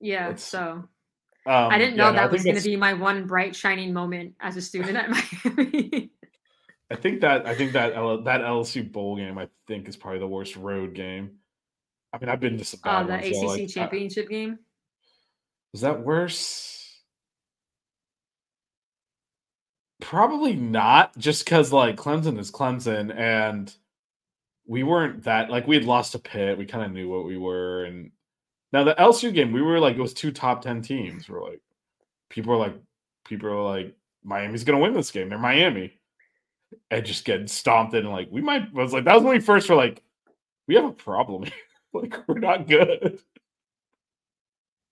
Yeah. 0.00 0.34
So 0.34 0.88
um 1.46 1.72
I 1.72 1.78
didn't 1.78 1.96
know 1.96 2.06
yeah, 2.06 2.10
no, 2.10 2.16
that 2.16 2.30
was 2.30 2.44
gonna 2.44 2.60
be 2.60 2.76
my 2.76 2.92
one 2.92 3.26
bright 3.26 3.56
shining 3.56 3.92
moment 3.92 4.34
as 4.40 4.56
a 4.56 4.62
student 4.62 4.96
at 4.96 5.10
Miami. 5.44 6.10
I 6.90 6.96
think 6.96 7.22
that 7.22 7.46
I 7.46 7.54
think 7.54 7.72
that 7.72 7.94
L- 7.94 8.22
that 8.22 8.42
LSU 8.42 8.90
bowl 8.90 9.16
game 9.16 9.38
I 9.38 9.48
think 9.66 9.88
is 9.88 9.96
probably 9.96 10.20
the 10.20 10.26
worst 10.28 10.56
road 10.56 10.94
game. 10.94 11.38
I 12.12 12.18
mean, 12.18 12.28
I've 12.28 12.40
been 12.40 12.58
to 12.58 12.64
some 12.64 12.80
uh, 12.84 13.04
bad 13.04 13.08
the 13.08 13.12
ones. 13.12 13.26
ACC 13.26 13.34
so, 13.34 13.46
like, 13.46 13.60
I- 13.60 13.66
championship 13.66 14.28
game. 14.28 14.58
Was 15.72 15.80
that 15.80 16.00
worse? 16.04 17.00
Probably 20.00 20.54
not, 20.54 21.16
just 21.16 21.44
because 21.44 21.72
like 21.72 21.96
Clemson 21.96 22.38
is 22.38 22.50
Clemson, 22.50 23.14
and 23.16 23.72
we 24.66 24.82
weren't 24.82 25.22
that 25.24 25.48
like 25.48 25.66
we 25.66 25.76
had 25.76 25.84
lost 25.84 26.14
a 26.14 26.18
pit. 26.18 26.58
We 26.58 26.66
kind 26.66 26.84
of 26.84 26.92
knew 26.92 27.08
what 27.08 27.24
we 27.24 27.38
were, 27.38 27.84
and 27.84 28.10
now 28.72 28.84
the 28.84 28.94
LSU 28.94 29.32
game, 29.34 29.52
we 29.52 29.62
were 29.62 29.78
like 29.78 29.96
it 29.96 30.00
was 30.00 30.14
two 30.14 30.30
top 30.32 30.62
ten 30.62 30.80
teams. 30.82 31.28
We're 31.28 31.42
like, 31.42 31.60
people 32.28 32.52
are 32.54 32.56
like, 32.58 32.74
people 33.24 33.48
are 33.48 33.62
like, 33.62 33.94
Miami's 34.24 34.64
gonna 34.64 34.78
win 34.78 34.94
this 34.94 35.10
game. 35.10 35.28
They're 35.28 35.38
Miami, 35.38 35.98
and 36.90 37.04
just 37.04 37.24
getting 37.24 37.46
stomped 37.46 37.94
in. 37.94 38.00
And 38.06 38.10
like 38.14 38.28
we 38.30 38.40
might 38.40 38.62
I 38.62 38.82
was 38.82 38.92
like 38.92 39.04
that 39.04 39.14
was 39.14 39.22
when 39.24 39.34
we 39.34 39.40
first 39.40 39.68
were 39.68 39.74
like, 39.76 40.02
we 40.66 40.74
have 40.76 40.84
a 40.84 40.92
problem. 40.92 41.44
like 41.92 42.16
we're 42.28 42.38
not 42.38 42.66
good. 42.68 43.18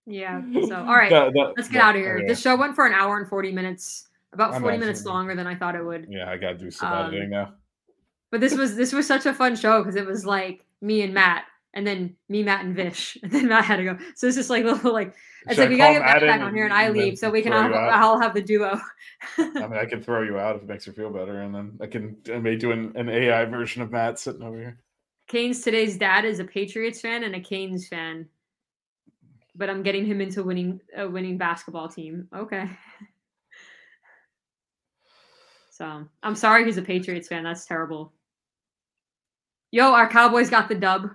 Yeah. 0.07 0.43
So 0.67 0.75
all 0.77 0.85
right, 0.95 1.11
That- 1.11 1.33
that- 1.33 1.55
let's 1.57 1.69
get 1.69 1.79
that- 1.79 1.83
out 1.91 1.97
of 1.97 2.03
here. 2.03 2.17
okay. 2.19 2.27
This 2.27 2.41
show 2.41 2.57
went 2.57 2.75
for 2.75 2.87
an 2.87 2.93
hour 2.93 3.19
and 3.19 3.29
forty 3.29 3.53
minutes, 3.53 4.09
about 4.33 4.55
I'm 4.55 4.63
forty 4.63 4.79
minutes 4.79 5.01
actually- 5.01 5.13
longer 5.13 5.35
than 5.35 5.47
I 5.47 5.55
thought 5.55 5.75
it 5.75 5.85
would. 5.85 6.07
Yeah, 6.09 6.31
I 6.31 6.37
gotta 6.37 6.59
do 6.59 6.71
some 6.71 6.93
Um, 6.93 7.07
editing 7.09 7.31
now. 7.31 7.55
But 8.31 8.41
this 8.41 8.55
was 8.55 8.77
this 8.77 8.93
was 8.93 9.07
such 9.07 9.27
a 9.27 9.35
fun 9.35 9.57
show 9.57 9.83
because 9.83 9.97
it 9.97 10.07
was 10.07 10.25
like 10.25 10.65
me 10.81 11.03
and 11.03 11.13
Matt, 11.13 11.45
and 11.75 11.87
then 11.87 12.17
me, 12.29 12.43
Matt, 12.43 12.65
and 12.65 12.75
Vish, 12.75 13.17
and 13.23 13.31
then 13.31 13.49
Matt 13.49 13.65
had 13.65 13.77
to 13.77 13.85
go. 13.85 13.99
So 14.15 14.27
it's 14.27 14.37
just 14.37 14.51
like 14.51 14.65
little 14.65 14.93
like 14.93 15.15
it's 15.47 15.55
Should 15.55 15.61
I 15.61 15.63
like 15.63 15.71
we 15.71 15.77
gotta 15.77 15.93
get 15.95 16.03
Matt 16.03 16.21
back 16.21 16.41
on 16.41 16.55
here 16.55 16.65
and 16.65 16.75
I 16.75 16.91
leave 16.91 17.19
so 17.19 17.31
we 17.31 17.43
can 17.43 17.53
all, 17.53 17.73
all 17.75 18.21
have 18.21 18.35
the 18.35 18.43
duo. 18.43 18.81
I 19.39 19.45
mean, 19.45 19.75
I 19.75 19.87
can 19.87 20.03
throw 20.03 20.23
you 20.23 20.39
out 20.39 20.57
if 20.57 20.63
it 20.63 20.69
makes 20.69 20.87
you 20.87 20.93
feel 20.93 21.11
better, 21.11 21.41
and 21.41 21.55
then 21.55 21.79
I 21.81 21.87
can 21.87 22.17
I 22.33 22.39
may 22.39 22.57
do 22.57 22.73
an, 22.73 22.93
an 22.97 23.09
AI 23.09 23.45
version 23.47 23.83
of 23.83 23.91
Matt 23.91 24.19
sitting 24.19 24.43
over 24.43 24.57
here. 24.57 24.79
Kane's 25.29 25.61
today's 25.61 25.97
dad 25.97 26.25
is 26.25 26.41
a 26.41 26.45
Patriots 26.45 27.01
fan 27.01 27.23
and 27.23 27.37
a 27.37 27.41
Canes 27.41 27.87
fan, 27.87 28.29
but 29.55 29.71
I'm 29.71 29.83
getting 29.83 30.05
him 30.05 30.21
into 30.21 30.43
winning 30.43 30.81
a 30.97 31.09
winning 31.09 31.39
basketball 31.39 31.89
team. 31.89 32.29
Okay. 32.35 32.69
So 35.81 36.05
I'm 36.23 36.35
sorry 36.35 36.67
he's 36.67 36.77
a 36.77 36.83
Patriots 36.83 37.29
fan. 37.29 37.43
That's 37.43 37.65
terrible. 37.65 38.13
Yo, 39.71 39.95
our 39.95 40.11
Cowboys 40.11 40.51
got 40.51 40.69
the 40.69 40.75
dub. 40.75 41.09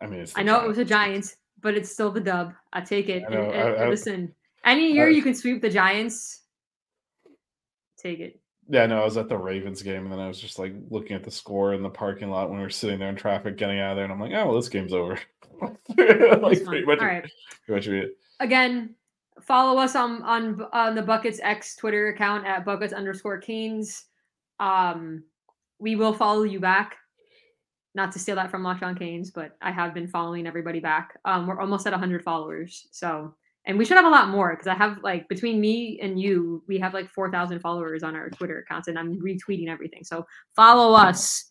I 0.00 0.06
mean, 0.06 0.20
it's 0.20 0.36
I 0.36 0.42
know 0.42 0.60
it 0.60 0.68
was 0.68 0.76
the 0.76 0.84
Giants. 0.84 1.30
Giants, 1.30 1.36
but 1.60 1.74
it's 1.74 1.90
still 1.90 2.10
the 2.10 2.20
dub. 2.20 2.52
I 2.72 2.80
take 2.80 3.08
it. 3.08 3.24
I 3.26 3.30
know, 3.30 3.42
And- 3.42 3.54
and- 3.54 3.76
I- 3.80 3.84
I- 3.84 3.88
listen, 3.88 4.34
any 4.64 4.92
year 4.92 5.08
you 5.08 5.22
can 5.22 5.34
sweep 5.34 5.60
the 5.62 5.70
Giants, 5.70 6.42
take 7.96 8.20
it. 8.20 8.40
Yeah, 8.70 8.84
no, 8.86 9.00
I 9.00 9.04
was 9.04 9.16
at 9.16 9.28
the 9.30 9.38
Ravens 9.38 9.82
game, 9.82 10.02
and 10.04 10.12
then 10.12 10.18
I 10.20 10.28
was 10.28 10.38
just 10.40 10.58
like 10.58 10.74
looking 10.90 11.16
at 11.16 11.24
the 11.24 11.30
score 11.30 11.72
in 11.72 11.82
the 11.82 11.88
parking 11.88 12.28
lot 12.30 12.48
when 12.50 12.58
we 12.58 12.64
were 12.64 12.70
sitting 12.70 12.98
there 12.98 13.08
in 13.08 13.16
traffic, 13.16 13.56
getting 13.56 13.80
out 13.80 13.92
of 13.92 13.96
there, 13.96 14.04
and 14.04 14.12
I'm 14.12 14.20
like, 14.20 14.32
oh, 14.34 14.46
well, 14.46 14.56
this 14.56 14.68
game's 14.68 14.92
over. 14.92 15.18
like, 15.60 16.64
pretty 16.64 16.84
much, 16.84 16.98
All 17.00 17.06
right. 17.06 17.24
pretty 17.66 17.90
much 17.90 18.10
again, 18.40 18.94
follow 19.40 19.80
us 19.80 19.96
on 19.96 20.22
on 20.22 20.66
on 20.72 20.94
the 20.94 21.02
Buckets 21.02 21.40
X 21.42 21.74
Twitter 21.76 22.08
account 22.08 22.46
at 22.46 22.64
Buckets 22.64 22.92
underscore 22.92 23.38
Canes. 23.38 24.04
Um, 24.60 25.24
we 25.78 25.96
will 25.96 26.12
follow 26.12 26.42
you 26.42 26.60
back. 26.60 26.96
Not 27.98 28.12
to 28.12 28.20
steal 28.20 28.36
that 28.36 28.48
from 28.48 28.62
Locked 28.62 28.84
On 28.84 28.94
Canes, 28.94 29.32
but 29.32 29.56
I 29.60 29.72
have 29.72 29.92
been 29.92 30.06
following 30.06 30.46
everybody 30.46 30.78
back. 30.78 31.18
Um, 31.24 31.48
we're 31.48 31.58
almost 31.58 31.84
at 31.84 31.90
100 31.90 32.22
followers, 32.22 32.86
so 32.92 33.34
and 33.64 33.76
we 33.76 33.84
should 33.84 33.96
have 33.96 34.06
a 34.06 34.08
lot 34.08 34.28
more 34.28 34.50
because 34.50 34.68
I 34.68 34.74
have 34.74 34.98
like 35.02 35.28
between 35.28 35.60
me 35.60 35.98
and 36.00 36.20
you, 36.20 36.62
we 36.68 36.78
have 36.78 36.94
like 36.94 37.10
4,000 37.10 37.58
followers 37.58 38.04
on 38.04 38.14
our 38.14 38.30
Twitter 38.30 38.60
accounts, 38.60 38.86
and 38.86 38.96
I'm 38.96 39.20
retweeting 39.20 39.66
everything. 39.66 40.04
So 40.04 40.24
follow 40.54 40.94
us. 40.94 41.50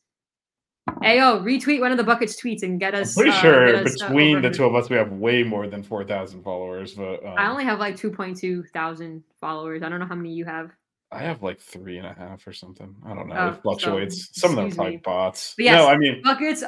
Ayo, 1.03 1.43
retweet 1.43 1.81
one 1.81 1.91
of 1.91 1.97
the 1.97 2.03
Buckets 2.05 2.41
tweets 2.41 2.63
and 2.63 2.79
get 2.79 2.95
I'm 2.95 3.01
us. 3.01 3.13
pretty 3.13 3.31
uh, 3.31 3.41
sure 3.41 3.75
us, 3.75 4.01
uh, 4.01 4.07
between 4.07 4.41
the 4.41 4.49
two 4.49 4.63
of 4.63 4.73
us, 4.73 4.89
we 4.89 4.95
have 4.95 5.12
way 5.12 5.43
more 5.43 5.67
than 5.67 5.83
four 5.83 6.05
thousand 6.05 6.43
followers. 6.43 6.93
But 6.93 7.25
um, 7.25 7.36
I 7.38 7.49
only 7.49 7.65
have 7.65 7.77
like 7.77 7.97
2.2 7.97 8.69
thousand 8.69 9.21
followers. 9.41 9.83
I 9.83 9.89
don't 9.89 9.99
know 9.99 10.05
how 10.05 10.15
many 10.15 10.31
you 10.31 10.45
have. 10.45 10.71
I 11.12 11.20
have 11.20 11.41
like 11.41 11.60
three 11.60 11.98
and 11.98 12.08
a 12.08 12.13
half 12.13 12.46
or 12.46 12.54
something. 12.54 12.96
I 13.06 13.13
don't 13.13 13.28
know. 13.30 13.36
Oh, 13.38 13.48
it 13.50 13.62
fluctuates. 13.62 14.30
so, 14.34 14.48
Some 14.48 14.52
of 14.52 14.56
them 14.58 14.65
are 14.67 14.76
probably 14.76 14.91
me. 14.98 15.02
bots. 15.04 15.54
But 15.58 15.65
yes, 15.65 15.78
no, 15.78 15.88
I 15.88 15.98
mean, 15.98 16.22
Buckets 16.22 16.63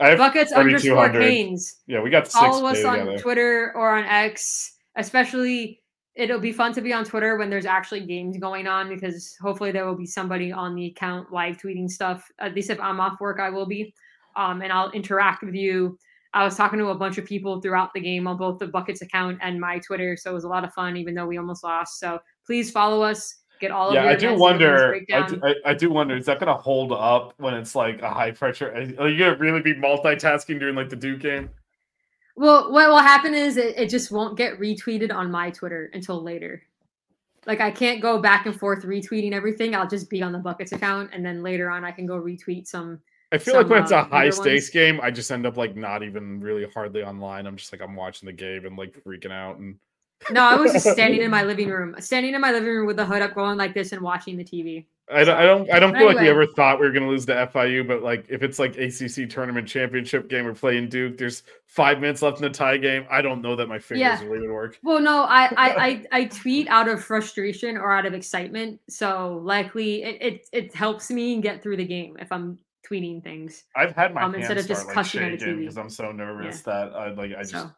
I 0.00 0.10
have 0.10 0.18
buckets 0.18 0.52
underscore 0.52 1.08
3,200. 1.08 1.20
Canes. 1.28 1.76
Yeah, 1.86 2.00
we 2.00 2.10
got 2.10 2.26
six 2.26 2.34
Follow 2.38 2.66
us 2.66 2.76
together. 2.78 3.12
on 3.12 3.18
Twitter 3.18 3.72
or 3.74 3.96
on 3.96 4.04
X. 4.04 4.76
Especially, 4.96 5.80
it'll 6.14 6.38
be 6.40 6.52
fun 6.52 6.72
to 6.74 6.80
be 6.80 6.92
on 6.92 7.04
Twitter 7.04 7.36
when 7.36 7.50
there's 7.50 7.66
actually 7.66 8.06
games 8.06 8.36
going 8.38 8.66
on 8.66 8.88
because 8.88 9.36
hopefully 9.40 9.72
there 9.72 9.86
will 9.86 9.96
be 9.96 10.06
somebody 10.06 10.52
on 10.52 10.74
the 10.74 10.86
account 10.86 11.32
live 11.32 11.56
tweeting 11.56 11.88
stuff. 11.90 12.28
At 12.40 12.54
least 12.54 12.70
if 12.70 12.80
I'm 12.80 13.00
off 13.00 13.20
work, 13.20 13.40
I 13.40 13.50
will 13.50 13.66
be, 13.66 13.92
um, 14.36 14.62
and 14.62 14.72
I'll 14.72 14.90
interact 14.92 15.42
with 15.42 15.54
you. 15.54 15.98
I 16.34 16.44
was 16.44 16.56
talking 16.56 16.78
to 16.78 16.88
a 16.88 16.94
bunch 16.94 17.18
of 17.18 17.24
people 17.24 17.60
throughout 17.60 17.92
the 17.94 18.00
game 18.00 18.26
on 18.28 18.36
both 18.36 18.58
the 18.58 18.66
Buckets 18.66 19.02
account 19.02 19.38
and 19.40 19.58
my 19.58 19.78
Twitter, 19.78 20.16
so 20.16 20.30
it 20.30 20.34
was 20.34 20.44
a 20.44 20.48
lot 20.48 20.62
of 20.62 20.72
fun, 20.74 20.96
even 20.96 21.14
though 21.14 21.26
we 21.26 21.38
almost 21.38 21.64
lost. 21.64 21.98
So 21.98 22.20
please 22.46 22.70
follow 22.70 23.02
us. 23.02 23.34
Get 23.60 23.70
all 23.70 23.88
of 23.88 23.94
yeah, 23.94 24.04
I 24.04 24.14
do 24.14 24.34
wonder. 24.34 24.94
I 25.12 25.26
do, 25.26 25.40
I, 25.42 25.54
I 25.64 25.74
do 25.74 25.90
wonder. 25.90 26.16
Is 26.16 26.26
that 26.26 26.38
going 26.38 26.54
to 26.54 26.60
hold 26.60 26.92
up 26.92 27.34
when 27.38 27.54
it's 27.54 27.74
like 27.74 28.02
a 28.02 28.10
high 28.10 28.30
pressure? 28.30 28.72
Are 28.72 29.08
you 29.08 29.18
going 29.18 29.34
to 29.34 29.36
really 29.38 29.60
be 29.60 29.74
multitasking 29.74 30.60
during 30.60 30.74
like 30.74 30.88
the 30.88 30.96
Duke 30.96 31.20
game? 31.20 31.50
Well, 32.36 32.70
what 32.70 32.88
will 32.88 32.98
happen 32.98 33.34
is 33.34 33.56
it, 33.56 33.76
it 33.76 33.90
just 33.90 34.12
won't 34.12 34.36
get 34.36 34.60
retweeted 34.60 35.12
on 35.12 35.28
my 35.28 35.50
Twitter 35.50 35.90
until 35.92 36.22
later. 36.22 36.62
Like 37.46 37.60
I 37.60 37.70
can't 37.70 38.00
go 38.00 38.20
back 38.20 38.46
and 38.46 38.58
forth 38.58 38.84
retweeting 38.84 39.32
everything. 39.32 39.74
I'll 39.74 39.88
just 39.88 40.08
be 40.08 40.22
on 40.22 40.32
the 40.32 40.38
buckets 40.38 40.72
account, 40.72 41.10
and 41.12 41.24
then 41.24 41.42
later 41.42 41.68
on 41.68 41.84
I 41.84 41.90
can 41.90 42.06
go 42.06 42.20
retweet 42.20 42.68
some. 42.68 43.00
I 43.32 43.38
feel 43.38 43.54
like 43.54 43.64
Some, 43.64 43.70
when 43.70 43.82
it's 43.82 43.92
uh, 43.92 43.96
a 43.96 44.04
high 44.04 44.30
stakes 44.30 44.66
ones. 44.66 44.70
game, 44.70 45.00
I 45.02 45.10
just 45.10 45.32
end 45.32 45.46
up 45.46 45.56
like 45.56 45.74
not 45.74 46.02
even 46.02 46.40
really 46.40 46.66
hardly 46.72 47.02
online. 47.02 47.46
I'm 47.46 47.56
just 47.56 47.72
like 47.72 47.80
I'm 47.80 47.96
watching 47.96 48.26
the 48.26 48.32
game 48.32 48.66
and 48.66 48.78
like 48.78 49.02
freaking 49.04 49.32
out 49.32 49.58
and 49.58 49.76
No, 50.30 50.42
I 50.42 50.56
was 50.56 50.72
just 50.72 50.88
standing 50.92 51.22
in 51.22 51.30
my 51.30 51.42
living 51.42 51.68
room, 51.70 51.94
standing 52.00 52.34
in 52.34 52.40
my 52.40 52.52
living 52.52 52.68
room 52.68 52.86
with 52.86 52.96
the 52.96 53.04
hood 53.06 53.22
up, 53.22 53.34
going 53.34 53.56
like 53.56 53.74
this, 53.74 53.92
and 53.92 54.02
watching 54.02 54.36
the 54.36 54.44
TV. 54.44 54.86
I 55.10 55.24
don't, 55.24 55.38
I 55.38 55.46
don't, 55.46 55.70
I 55.72 55.78
don't 55.80 55.92
But 55.92 55.98
feel 56.00 56.06
like 56.08 56.20
we 56.20 56.28
ever 56.28 56.46
thought 56.46 56.78
we 56.78 56.84
were 56.86 56.92
going 56.92 57.04
to 57.04 57.08
lose 57.08 57.24
to 57.26 57.34
FIU, 57.34 57.82
but 57.88 58.02
like 58.02 58.26
if 58.28 58.42
it's 58.42 58.58
like 58.58 58.76
ACC 58.76 59.30
tournament 59.30 59.66
championship 59.66 60.28
game, 60.28 60.44
we're 60.44 60.52
playing 60.52 60.90
Duke. 60.90 61.16
There's 61.16 61.44
five 61.66 61.98
minutes 61.98 62.20
left 62.20 62.36
in 62.38 62.42
the 62.42 62.50
tie 62.50 62.76
game. 62.76 63.06
I 63.10 63.22
don't 63.22 63.40
know 63.40 63.56
that 63.56 63.68
my 63.68 63.78
fingers 63.78 64.20
Yeah. 64.20 64.22
will 64.28 64.36
even 64.36 64.52
work. 64.52 64.78
Well, 64.82 65.00
no, 65.00 65.22
I, 65.22 65.44
I, 65.56 65.70
I, 65.86 66.06
I 66.12 66.24
tweet 66.26 66.68
out 66.68 66.88
of 66.88 67.02
frustration 67.02 67.78
or 67.78 67.90
out 67.90 68.04
of 68.04 68.12
excitement. 68.12 68.80
So 68.90 69.40
likely 69.42 70.02
it, 70.02 70.18
it, 70.20 70.48
it 70.52 70.74
helps 70.74 71.10
me 71.10 71.40
get 71.40 71.62
through 71.62 71.78
the 71.78 71.86
game 71.86 72.18
if 72.20 72.30
I'm 72.30 72.58
tweeting 72.86 73.22
things. 73.24 73.64
I've 73.76 73.96
had 73.96 74.12
my 74.12 74.24
Um, 74.24 74.34
hands 74.34 74.50
instead 74.50 74.58
of 74.58 74.66
just 74.68 74.82
start 74.82 74.96
like 74.96 75.04
cussing 75.06 75.22
at 75.22 75.32
a 75.32 75.38
shaking 75.38 75.54
TV. 75.54 75.60
because 75.60 75.78
I'm 75.78 75.88
so 75.88 76.12
nervous 76.12 76.60
that 76.62 76.92
I 76.94 77.12
like 77.12 77.32
I 77.34 77.40
just 77.40 77.52
So. 77.52 77.70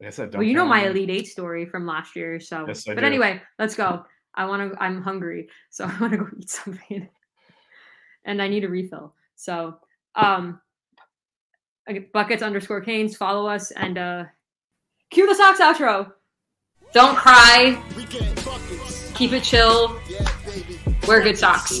Like 0.00 0.08
I 0.08 0.10
said. 0.10 0.30
Don't 0.30 0.40
well, 0.40 0.48
you 0.48 0.54
know 0.54 0.64
my 0.66 0.82
me. 0.82 0.88
Elite 0.88 1.10
Eight 1.10 1.28
story 1.28 1.66
from 1.66 1.86
last 1.86 2.14
year. 2.16 2.40
So, 2.40 2.64
Yes, 2.66 2.84
but 2.84 2.98
do. 2.98 3.04
anyway, 3.04 3.40
let's 3.58 3.74
go. 3.74 4.04
I 4.34 4.46
want 4.46 4.72
to. 4.72 4.82
I'm 4.82 5.02
hungry, 5.02 5.48
so 5.70 5.84
I 5.84 6.00
want 6.00 6.12
to 6.12 6.18
go 6.18 6.26
eat 6.38 6.50
something, 6.50 7.08
and 8.24 8.40
I 8.42 8.48
need 8.48 8.64
a 8.64 8.68
refill. 8.68 9.14
So, 9.36 9.76
um, 10.14 10.60
buckets 12.12 12.42
underscore 12.42 12.80
canes. 12.80 13.16
Follow 13.16 13.48
us 13.48 13.70
and 13.72 13.98
uh, 13.98 14.24
cue 15.10 15.26
the 15.26 15.34
socks 15.34 15.60
outro. 15.60 16.12
Don't 16.92 17.16
cry. 17.16 17.82
We 17.96 18.04
get 18.06 18.34
buckets. 18.44 19.12
Keep 19.14 19.32
it 19.32 19.42
chill. 19.42 19.98
Wear 21.06 21.22
good 21.22 21.38
socks. 21.38 21.80